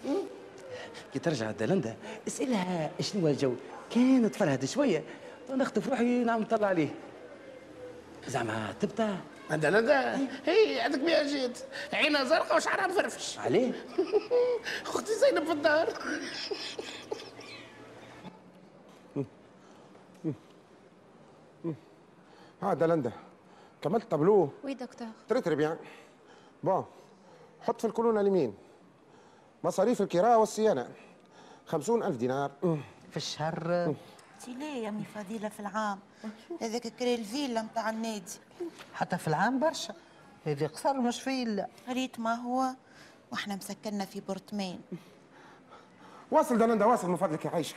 كي 1.12 1.18
ترجع 1.18 1.50
الدلندا 1.50 1.96
اسألها 2.28 2.90
شنو 3.00 3.28
الجو. 3.28 3.52
كان 3.94 4.30
تفرهد 4.32 4.64
شوية. 4.64 5.02
نخطف 5.50 5.88
روحي 5.88 6.24
نعم 6.24 6.40
نطلع 6.40 6.66
عليه 6.68 6.88
زعما 8.26 8.74
تبتا 8.80 9.18
هذا 9.50 9.70
لا 9.70 10.16
هي 10.44 10.80
عندك 10.80 10.98
بها 10.98 11.22
جيت. 11.22 11.58
عينها 11.92 12.24
زرقاء 12.24 12.56
وشعرها 12.56 12.86
مفرفش. 12.86 13.38
عليه؟ 13.38 13.72
أختي 14.86 15.12
زينب 15.14 15.44
في 15.44 15.52
الدار. 15.52 15.88
هذا 22.62 22.86
لندا 22.86 23.12
كملت 23.82 24.10
tableau. 24.10 24.50
Oui 24.64 24.74
docteur. 24.74 25.08
Très 25.28 25.40
très 25.40 25.54
bien. 25.54 25.76
Bon. 26.62 26.84
حط 27.60 27.80
في 27.80 27.86
الكولونة 27.86 28.20
اليمين. 28.20 28.54
مصاريف 29.64 30.02
الكراء 30.02 30.38
والصيانة. 30.40 30.88
خمسون 31.66 32.02
ألف 32.02 32.16
دينار. 32.16 32.50
في 33.10 33.16
الشهر. 33.16 33.94
انت 34.48 34.58
ليه 34.58 34.84
يا 34.84 34.88
أمي 34.88 35.04
فضيله 35.14 35.48
في 35.48 35.60
العام؟ 35.60 35.98
هذاك 36.60 36.86
كري 36.86 37.14
الفيلا 37.14 37.62
نتاع 37.62 37.90
النادي. 37.90 38.32
حتى 38.94 39.18
في 39.18 39.28
العام 39.28 39.58
برشا. 39.58 39.94
هذه 40.46 40.66
قصر 40.66 40.94
مش 40.94 41.22
في 41.22 41.42
الا 41.42 41.68
ريت 41.88 42.20
ما 42.20 42.34
هو 42.34 42.74
وإحنا 43.32 43.56
مسكننا 43.56 44.04
في 44.04 44.20
بورتمان. 44.20 44.80
واصل 46.30 46.58
دلندا 46.58 46.84
واصل 46.84 47.08
من 47.10 47.16
فضلك 47.16 47.44
يعيشك 47.44 47.76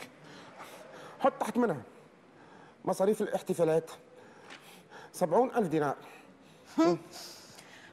حط 1.19 1.33
تحت 1.39 1.57
منها. 1.57 1.81
مصاريف 2.85 3.21
الاحتفالات. 3.21 3.91
سبعون 5.13 5.51
ألف 5.55 5.67
دينار. 5.67 5.95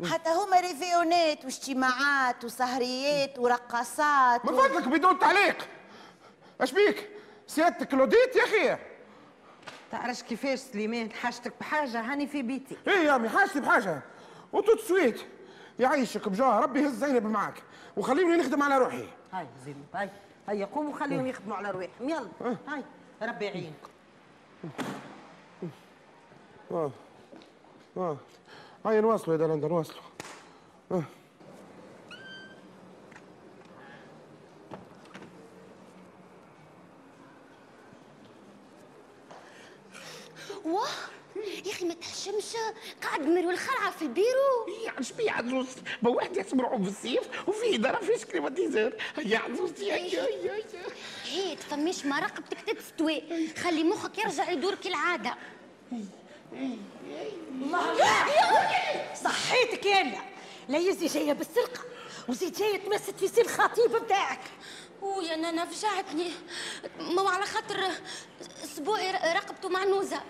حتى 0.05 0.31
هما 0.31 0.61
ريفيونات 0.61 1.45
واجتماعات 1.45 2.45
وسهريات 2.45 3.39
ورقصات 3.39 4.47
من 4.47 4.57
فضلك 4.57 4.89
بدون 4.89 5.19
تعليق. 5.19 5.69
اش 6.61 6.73
بيك؟ 6.73 7.16
سيادتك 7.47 7.89
كلوديت 7.89 8.37
يا 8.37 8.45
أخي. 8.45 8.83
تعرفش 9.93 10.23
كيفاش 10.23 10.59
سليمان؟ 10.59 11.13
حاجتك 11.13 11.53
بحاجة 11.61 12.01
هاني 12.01 12.27
في 12.27 12.43
بيتي. 12.43 12.77
إيه 12.89 12.99
يا 12.99 13.17
أمي 13.17 13.29
حاجتي 13.29 13.61
بحاجة. 13.61 14.03
وتوت 14.53 14.81
سويت 14.81 15.21
يعيشك 15.79 16.29
بجاه 16.29 16.61
ربي 16.61 16.81
يهز 16.83 17.05
زينب 17.05 17.27
معك 17.27 17.63
وخليني 17.97 18.37
نخدم 18.37 18.63
على 18.63 18.79
روحي. 18.79 19.09
هاي 19.33 19.47
زينب 19.65 19.85
هاي 19.95 20.11
هيا 20.49 20.67
قوموا 20.67 20.99
خليهم 20.99 21.27
يخدموا 21.27 21.57
على 21.57 21.71
رواحهم 21.71 22.09
يلا 22.09 22.29
هاي 22.69 22.83
ربي 23.23 23.45
يعينك 23.45 23.73
آه 26.71 26.91
آه 27.97 28.17
هيا 28.87 29.01
نواصلوا 29.01 29.37
يا 29.37 29.47
دلندا 29.47 29.69
نواصلوا. 29.69 30.03
آه. 30.93 31.03
واه! 40.67 40.89
يا 41.67 41.73
أخي 41.73 41.85
ما 41.85 41.95
تحشمش 41.95 42.53
قاعد 43.03 43.21
مروي 43.21 43.53
الخلعه 43.55 43.91
في 43.91 44.03
البيرو. 44.03 44.67
يا 44.87 45.03
شبيه 45.03 45.31
عزوز 45.31 45.67
ما 46.03 46.11
واحد 46.11 46.37
يحسب 46.37 46.61
روحه 46.61 46.83
في 46.83 46.89
السيف 46.89 47.49
وفي 47.49 47.75
اداره 47.75 47.97
فيش 48.05 48.25
كليماتيزور 48.25 48.93
يا 49.25 49.39
عزوزتي 49.39 49.93
هيا 49.93 50.23
هيا 50.25 50.53
هيا 50.55 50.63
هيك 51.25 51.59
فماش 51.61 52.07
ما 52.07 52.19
رقبتك 52.21 52.61
تستوي 52.79 53.23
خلي 53.57 53.85
مخك 53.85 54.19
يرجع 54.19 54.51
يدور 54.51 54.75
كالعاده 54.75 55.35
صحيتك 59.25 59.87
يالا 59.87 60.19
لا 60.69 60.79
يزي 60.79 61.07
جاية 61.07 61.33
بالسرقة 61.33 61.81
وزيد 62.29 62.53
جاية 62.53 62.77
تمست 62.77 63.11
في 63.19 63.29
سي 63.29 63.41
الخطيب 63.41 63.91
بتاعك. 64.05 64.41
ويا 65.03 65.37
نانا 65.37 65.65
فجعتني 65.65 66.31
ما 67.01 67.31
على 67.31 67.47
خاطر 67.47 67.81
أسبوعي 68.65 69.11
رقبته 69.11 69.69
معنوزة. 69.69 70.21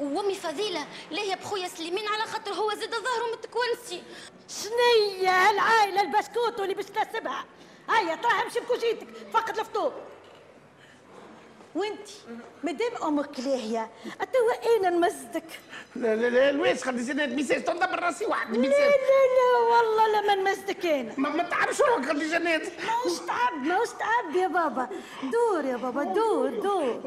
وامي 0.00 0.34
فضيله 0.34 0.86
لا 1.10 1.22
هي 1.22 1.36
بخويا 1.36 1.68
سليمان 1.68 2.06
على 2.08 2.22
خاطر 2.22 2.52
هو 2.52 2.70
زاد 2.74 2.90
ظهره 2.90 3.32
متكونسي 3.32 4.02
شنية 4.48 5.30
هالعائلة 5.48 6.00
البسكوت 6.00 6.60
اللي 6.60 6.74
باش 6.74 6.84
تنسبها 6.84 7.44
هيا 7.90 8.14
طلع 8.14 8.42
امشي 8.42 8.60
بكوجيتك. 8.60 9.06
فقد 9.32 9.58
الفطور 9.58 9.92
وانتي 11.74 12.14
مادام 12.64 13.02
أمك 13.06 13.40
لاهية 13.40 13.90
أتوا 14.20 14.76
أنا 14.78 14.90
نمزدك 14.90 15.60
لا 15.96 16.14
لا 16.16 16.26
لا 16.30 16.50
الويس 16.50 16.82
خلي 16.84 17.02
سنة 17.04 17.26
ميساج 17.26 17.64
تنضم 17.64 17.94
راسي 17.94 18.26
واحد 18.26 18.50
لا 18.52 18.58
ميساج 18.58 18.78
لا 18.80 19.26
لا 19.36 19.76
والله 19.76 20.20
لما 20.22 20.34
نمزدك 20.34 20.86
أنا 20.86 21.14
ما, 21.16 21.28
ما 21.28 21.42
تعرفش 21.42 21.80
روحك 21.80 22.06
خلي 22.08 22.28
جنات 22.28 22.62
ماهوش 22.62 23.18
تعب 23.26 23.52
ماهوش 23.66 23.88
تعب 23.88 24.36
يا 24.36 24.46
بابا. 24.48 24.88
دور 25.22 25.64
يا 25.64 25.76
بابا 25.76 26.04
دور 26.04 26.48
دور. 26.50 27.00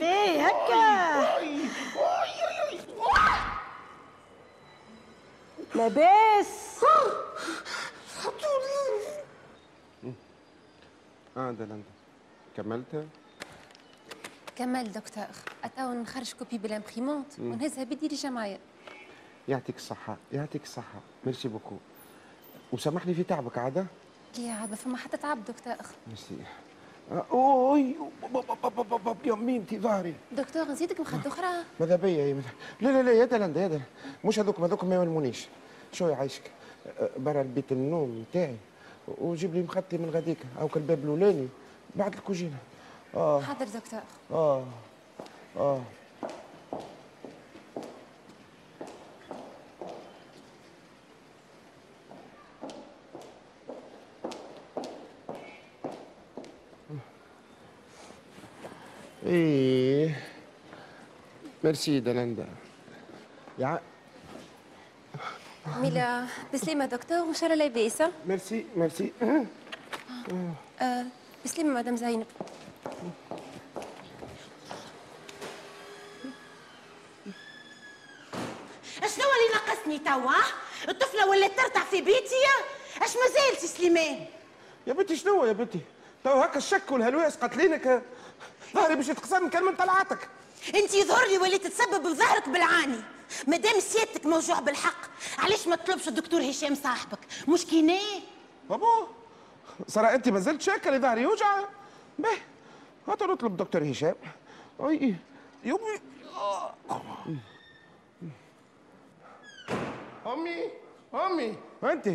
باهي 0.00 0.40
هكا. 0.40 1.26
لاباس. 5.74 6.84
آه 11.36 11.50
ده 11.50 11.64
انت 11.64 11.84
كملت؟ 12.56 13.06
كمل 14.56 14.92
دكتور. 14.92 15.24
اتاو 15.64 15.92
نخرج 15.92 16.32
copie 16.32 16.58
بال 16.58 16.71
imprimante 16.71 17.38
ونهزها 17.38 17.84
اللي 17.84 18.30
معايا 18.30 18.58
يعطيك 19.48 19.76
الصحة 19.76 20.16
يعطيك 20.32 20.62
الصحة. 20.62 21.00
Merci 21.26 21.48
beaucoup. 21.48 21.76
وسامحني 22.72 23.14
في 23.14 23.22
تعبك 23.22 23.58
عادة؟ 23.58 23.86
ليه 24.38 24.52
عاد 24.52 24.70
ما 24.70 24.76
فما 24.76 24.96
حتى 24.96 25.16
تعب 25.16 25.44
دكتور. 25.44 25.74
ميرسي. 26.06 26.34
آه، 27.12 27.26
اوي 27.30 27.94
ميمتي 29.36 29.78
ظهري 29.78 30.14
دكتور 30.32 30.64
نزيدك 30.64 31.00
مخدة 31.00 31.26
أخرى؟ 31.26 31.64
ماذا 31.80 31.96
بيا 31.96 32.42
لا 32.80 32.88
لا 32.88 33.02
لا 33.02 33.12
يا 33.12 33.24
دلندا 33.24 33.62
يا 33.62 33.68
دلندا. 33.68 33.84
مش 34.24 34.38
هذوك 34.38 34.60
هذوك 34.60 34.84
ما 34.84 34.94
يولمونيش 34.94 35.48
شو 35.92 36.08
يعيشك 36.08 36.50
آه، 36.86 37.10
برا 37.18 37.42
البيت 37.42 37.72
النوم 37.72 38.24
نتاعي 38.30 38.56
وجيب 39.18 39.54
لي 39.54 39.62
مخدتي 39.62 39.98
من 39.98 40.10
غاديك 40.10 40.38
أو 40.60 40.68
الباب 40.76 41.04
الأولاني. 41.04 41.48
بعد 41.94 42.14
الكوجينة. 42.14 42.56
آه. 43.14 43.40
حاضر 43.40 43.64
دكتور. 43.64 44.00
آه. 44.30 44.64
آه. 45.56 45.82
إيه. 59.26 60.22
ميرسي 61.64 62.00
دلندا. 62.00 62.46
يا 63.58 63.80
ميلا 65.66 66.26
بسليمة 66.54 66.86
دكتور 66.86 67.18
وإن 67.18 67.34
شاء 67.34 67.52
الله 67.52 67.66
لاباس؟ 67.66 68.02
ميرسي 68.26 68.66
ميرسي. 68.76 69.12
آه. 70.80 71.04
بسليمة 71.46 71.74
مدام 71.74 71.96
زينب. 71.96 72.26
شنو 79.00 79.24
اللي 79.36 79.54
ناقصني 79.54 79.98
توا؟ 79.98 80.32
الطفلة 80.88 81.28
ولات 81.28 81.56
ترتع 81.56 81.84
في 81.84 82.00
بيتي؟ 82.00 82.34
أش 83.02 83.16
مازال 83.16 83.60
سي 83.60 83.66
سليمان 83.66 84.26
يا 84.86 84.92
بنتي 84.92 85.16
شنو 85.16 85.44
يا 85.44 85.52
بنتي؟ 85.52 85.80
تو 86.24 86.30
هكا 86.30 86.58
الشك 86.58 86.90
والهلواس 86.90 87.36
قاتلينك. 87.36 88.02
ظهري 88.74 88.94
باش 88.94 89.08
يتقسم 89.08 89.48
كان 89.48 89.64
من 89.64 89.76
طلعاتك. 89.76 90.28
أنت 90.74 90.94
يظهر 90.94 91.26
لي 91.26 91.38
وليت 91.38 91.66
تسبب 91.66 92.02
بظهرك 92.02 92.48
بالعاني. 92.48 93.00
مادام 93.46 93.80
سيادتك 93.80 94.26
موجوع 94.26 94.60
بالحق 94.60 95.00
علاش 95.38 95.66
ما 95.66 95.76
تطلبش 95.76 96.08
الدكتور 96.08 96.50
هشام 96.50 96.74
صاحبك؟ 96.74 97.18
مش 97.48 97.66
كيناه 97.66 98.20
بابا 98.70 99.08
سارة 99.86 100.06
انت 100.14 100.28
ما 100.28 100.38
زلت 100.40 100.62
شاكة 100.62 100.90
لي 100.90 100.98
ظهري 100.98 101.22
يوجع؟ 101.22 101.58
باهي 102.18 102.36
هات 103.08 103.22
نطلب 103.22 103.56
دكتور 103.56 103.90
هشام. 103.90 104.14
أي. 104.80 105.14
يومي 105.64 106.00
أمي 110.26 110.70
أمي. 111.14 111.56
أنت. 111.84 112.06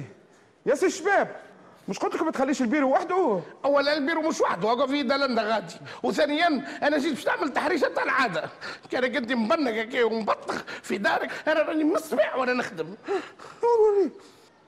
يا 0.65 0.75
سي 0.75 0.85
الشباب 0.85 1.41
مش 1.87 1.99
قلت 1.99 2.15
لك 2.15 2.21
ما 2.21 2.31
تخليش 2.31 2.61
البيرو 2.61 2.89
وحده؟ 2.91 3.41
أولا 3.65 3.97
البيرو 3.97 4.21
مش 4.21 4.41
وحده 4.41 4.67
واقف 4.67 4.89
فيه 4.91 5.01
دلندا 5.01 5.41
غادي. 5.41 5.75
وثانيا 6.03 6.47
أنا 6.83 6.97
جيت 6.97 7.13
باش 7.13 7.27
نعمل 7.27 7.53
تحريشة 7.53 7.87
تاع 7.87 8.03
العادة. 8.03 8.49
كان 8.91 9.15
قدي 9.15 9.35
مبنق 9.35 9.71
هكا 9.71 10.03
ومبطخ 10.03 10.63
في 10.81 10.97
دارك 10.97 11.31
أنا 11.47 11.61
راني 11.61 11.83
مسمع 11.83 12.35
وأنا 12.35 12.53
نخدم. 12.53 12.95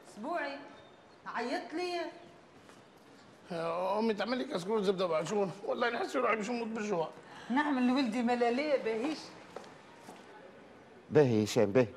أسبوعي. 0.09 0.57
عيطت 1.35 1.73
لي. 1.73 2.01
أمي 3.99 4.13
تعمل 4.13 4.37
لي 4.37 4.43
كسكروت 4.43 4.83
زبدة 4.83 5.05
بعجون. 5.07 5.51
والله 5.65 5.89
نحس 5.89 6.15
روحي 6.15 6.35
باش 6.35 6.49
نموت 6.49 6.67
بالجوع. 6.67 7.09
نعمل 7.49 7.87
لولدي 7.87 8.21
ملالية 8.21 8.83
باهيش 8.83 9.17
باهي 11.09 11.43
هشام 11.43 11.71
باهي 11.71 11.87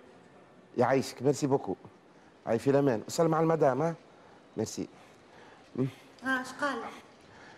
يعيشك 0.79 1.23
merci 1.22 1.46
beaucoup. 1.46 1.77
عاي 2.47 2.59
في 2.59 2.71
الأمان. 2.71 3.03
وصل 3.09 3.29
مع 3.29 3.40
المدام 3.40 3.83
ها؟ 3.83 3.95
ميرسي. 4.57 4.88
ها 6.25 6.42
اش 6.42 6.53
قال 6.61 6.79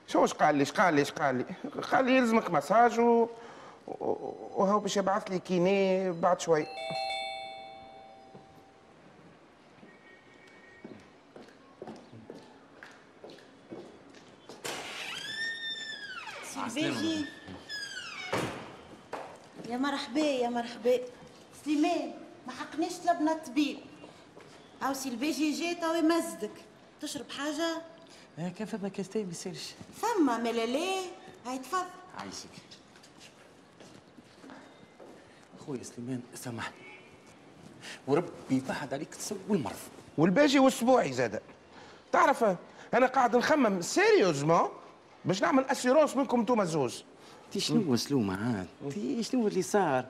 شو 0.06 0.24
اش 0.24 0.32
قال 0.34 0.54
لي؟ 0.54 0.62
اش 0.62 0.72
قال 0.72 0.94
لي؟ 0.94 1.02
اش 1.02 1.10
قال 1.12 1.34
لي؟ 1.36 1.44
قال 1.92 2.04
لي 2.04 2.16
يلزمك 2.16 2.50
مساج. 2.50 3.00
و- 3.00 3.28
وهو 4.54 4.78
باش 4.78 4.96
يبعث 4.96 5.30
لي 5.30 5.38
kiné 5.38 6.10
بعد 6.12 6.40
شوي 6.40 6.66
سلبيجي 16.54 17.24
يا 19.68 19.76
مرحبا 19.76 20.20
يا 20.48 20.52
مرحبا. 20.52 21.00
سليمان 21.64 22.12
ما 22.46 22.52
حقناش 22.52 22.92
طلبنا 22.92 23.32
الطبيب 23.32 23.78
أو 24.82 24.94
سلبيجي 24.94 25.52
جات 25.52 25.84
أو 25.84 25.94
يمزدك 25.94 26.50
تشرب 27.02 27.30
حاجة؟ 27.30 27.82
آه، 28.38 28.48
كان 28.48 28.66
فما 28.66 28.88
كاستين 28.88 29.26
ما 29.26 29.32
يصيرش. 29.32 29.72
ثم 30.00 30.42
ملاليه 30.42 31.00
هاي 31.46 31.58
تفضل. 31.58 31.84
عايشك. 32.18 32.48
خويا 35.66 35.82
سليمان 35.82 36.20
سامحني. 36.34 36.74
وربي 38.06 38.28
يبعد 38.50 38.94
عليك 38.94 39.14
تسوي 39.14 39.38
المرض. 39.50 39.76
والباجي 40.18 40.58
والاسبوعي 40.58 41.12
زاد. 41.12 41.40
تعرف 42.12 42.44
أنا 42.94 43.06
قاعد 43.06 43.36
نخمم 43.36 43.82
sérieusement 43.82 44.68
باش 45.24 45.42
نعمل 45.42 45.64
assurance 45.64 46.16
منكم 46.16 46.40
أنتم 46.40 46.60
الزوز. 46.60 47.04
انت 47.46 47.58
شنو 47.58 47.96
سلومة 47.96 48.56
عاد؟ 48.56 48.66
انت 48.84 49.20
شنو 49.20 49.48
اللي 49.48 49.62
صار؟ 49.62 50.06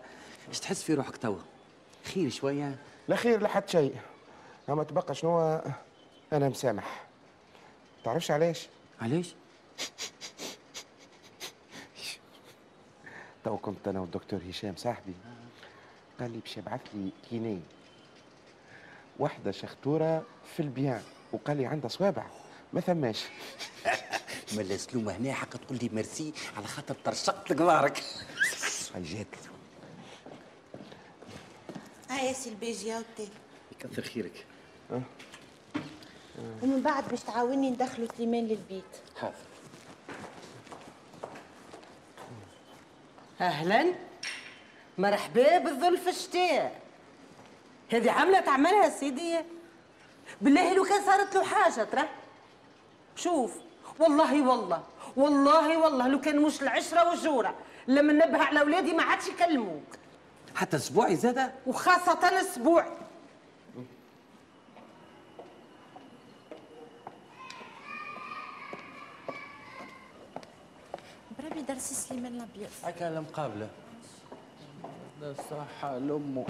اش 0.50 0.60
تحس 0.60 0.82
في 0.82 0.94
روحك 0.94 1.16
توا؟ 1.16 1.38
خير 2.14 2.30
شوية. 2.30 2.78
لا 3.08 3.16
خير 3.16 3.40
لا 3.40 3.48
حد 3.48 3.68
شيء. 3.68 3.96
أما 4.68 4.84
تبقى 4.84 5.14
شنو؟ 5.14 5.60
أنا 6.32 6.48
مسامح. 6.48 7.06
تعرفش 8.04 8.30
علاش؟ 8.30 8.68
علاش؟ 9.00 9.34
تو 13.44 13.56
كنت 13.56 13.88
أنا 13.88 14.00
والدكتور 14.00 14.40
هشام 14.50 14.76
صاحبي. 14.76 15.14
قال 16.20 16.30
لي 16.32 16.38
باش 16.38 16.56
يبعث 16.56 16.80
لي 16.94 17.10
كيني 17.30 17.60
واحدة 19.18 19.50
شختورة 19.50 20.22
في 20.56 20.62
البيان. 20.62 21.02
وقال 21.32 21.56
لي 21.56 21.66
عندها 21.66 21.88
صوابع. 21.88 22.26
ما 22.72 22.80
ثماش. 22.80 23.24
ملا 24.56 24.76
سلومة 24.76 25.12
هنا 25.16 25.32
حق 25.32 25.56
تقول 25.56 25.78
لي 25.82 25.88
ميرسي 25.92 26.32
على 26.56 26.66
خاطر 26.66 26.94
طرشقت 27.04 27.50
لك 27.50 27.56
ظهرك 27.58 28.02
يا 32.22 32.32
سلبيجي 32.32 32.92
هاو 32.92 33.00
التالي 33.00 33.28
يكثر 33.72 34.02
خيرك. 34.02 34.46
ومن 36.62 36.82
بعد 36.82 37.08
باش 37.08 37.22
تعاوني 37.22 37.70
ندخلوا 37.70 38.08
سليمان 38.16 38.46
للبيت. 38.46 38.84
حاضر. 39.20 39.34
أهلا. 43.40 43.94
مرحبا 44.98 45.58
بالظلف 45.58 46.08
الشتاء. 46.08 46.80
هذه 47.92 48.10
عملة 48.10 48.40
تعملها 48.40 48.88
سيدي. 48.88 49.38
بالله 50.40 50.74
لو 50.74 50.84
كان 50.84 51.04
صارت 51.04 51.34
له 51.34 51.44
حاجة 51.44 51.84
ترى. 51.84 52.08
شوف 53.16 53.52
والله 53.98 54.48
والله 54.48 54.82
والله 55.16 55.78
والله 55.78 56.08
لو 56.08 56.20
كان 56.20 56.42
مش 56.42 56.62
العشرة 56.62 57.10
والجورة 57.10 57.54
لما 57.88 58.12
نبه 58.12 58.38
على 58.38 58.60
أولادي 58.60 58.92
ما 58.92 59.02
عادش 59.02 59.26
يكلموك. 59.28 59.96
حتى 60.58 60.76
أسبوعي 60.76 61.16
زاده 61.16 61.52
وخاصة 61.66 62.28
الأسبوع 62.28 62.86
بربي 71.38 71.62
درسي 71.62 71.94
سليمان 71.94 72.34
الأبيض. 72.34 72.70
هكا 72.84 73.08
المقابله 73.08 73.68
لا 75.20 75.34
صحة 75.50 75.98
لأمه 75.98 76.46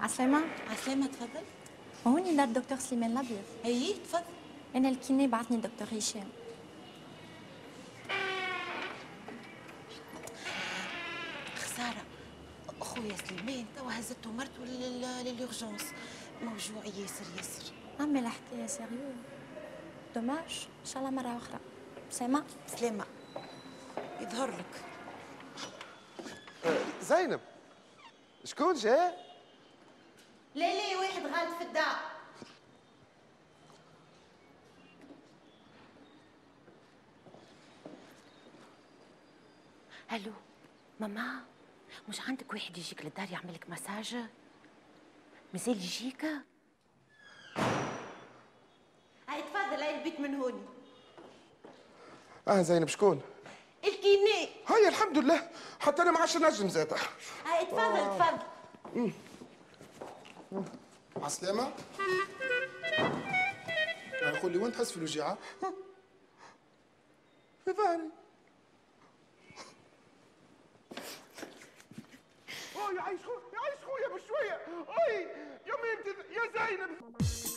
عسلامة؟ 0.00 0.42
عسلامة 0.70 1.06
تفضل. 1.06 1.42
هوني 2.06 2.36
دار 2.36 2.46
الدكتور 2.46 2.78
سليمان 2.78 3.12
الأبيض. 3.12 3.42
اي 3.64 3.94
تفضل. 4.04 4.22
أنا 4.76 4.88
الكيني 4.88 5.26
بعثني 5.26 5.56
الدكتور 5.56 5.98
هشام. 5.98 6.28
خسارة. 11.56 12.04
خويا 12.80 13.16
سليمان 13.16 13.66
توا 13.76 13.98
هزته 13.98 14.32
مرته 14.32 14.64
لل 14.64 14.91
urgence 14.91 15.84
موجوع 16.42 16.84
ياسر 16.84 17.24
ياسر. 17.36 17.72
عمي 18.00 18.20
الحكاية 18.20 18.66
sérieux 18.66 19.12
dommage 20.14 20.68
إن 20.80 20.86
شاء 20.86 20.98
الله 20.98 21.10
مرة 21.10 21.36
أخرى. 21.36 21.58
سلامة. 22.10 22.44
سلامة. 22.66 23.04
يظهر 24.20 24.50
لك. 24.50 24.84
زينب. 27.02 27.40
شكون 28.44 28.74
جاء؟ 28.74 29.31
لا 30.54 30.74
لا 30.74 30.98
واحد 31.00 31.26
غالط 31.26 31.56
في 31.58 31.64
الدار؟ 31.64 31.96
ألو 40.12 40.32
ماما 41.00 41.40
مش 42.08 42.20
عندك 42.20 42.52
واحد 42.52 42.78
يجيك 42.78 43.04
للدار 43.04 43.28
يعمل 43.32 43.54
لك 43.54 43.70
مساج 43.70 44.16
مازال 45.52 45.76
يجيك؟ 45.76 46.24
هاي 49.28 49.42
تفضل 49.42 49.82
هاي 49.82 49.98
البيت 49.98 50.20
من 50.20 50.34
هوني 50.34 50.62
أه 52.48 52.62
زينب 52.62 52.88
شكون؟ 52.88 53.20
الكيني. 53.84 54.48
هاي 54.66 54.88
الحمد 54.88 55.18
لله. 55.18 55.50
حتى 55.80 56.02
أنا 56.02 56.10
ما 56.10 56.18
عادش 56.18 56.36
نجم 56.36 56.68
زاد 56.68 56.92
هاي 57.46 57.66
تفضل 57.66 58.18
تفضل. 58.18 59.12
عسلامة؟ 61.16 61.72
يعني 64.22 64.38
قول 64.38 64.52
لي 64.52 64.58
وين 64.58 64.72
تحس 64.72 64.90
في 64.90 64.96
الوجيعة؟ 64.96 65.38
في 67.64 67.72
ظهري 67.72 68.10
أوه 72.76 72.94
يعيش 72.94 73.20
خويا 73.20 73.76
خويا 73.86 74.08
بشويه 74.08 74.60
اي 75.08 75.22
يا 75.66 75.74
يا 76.30 76.66
زينب. 76.66 77.51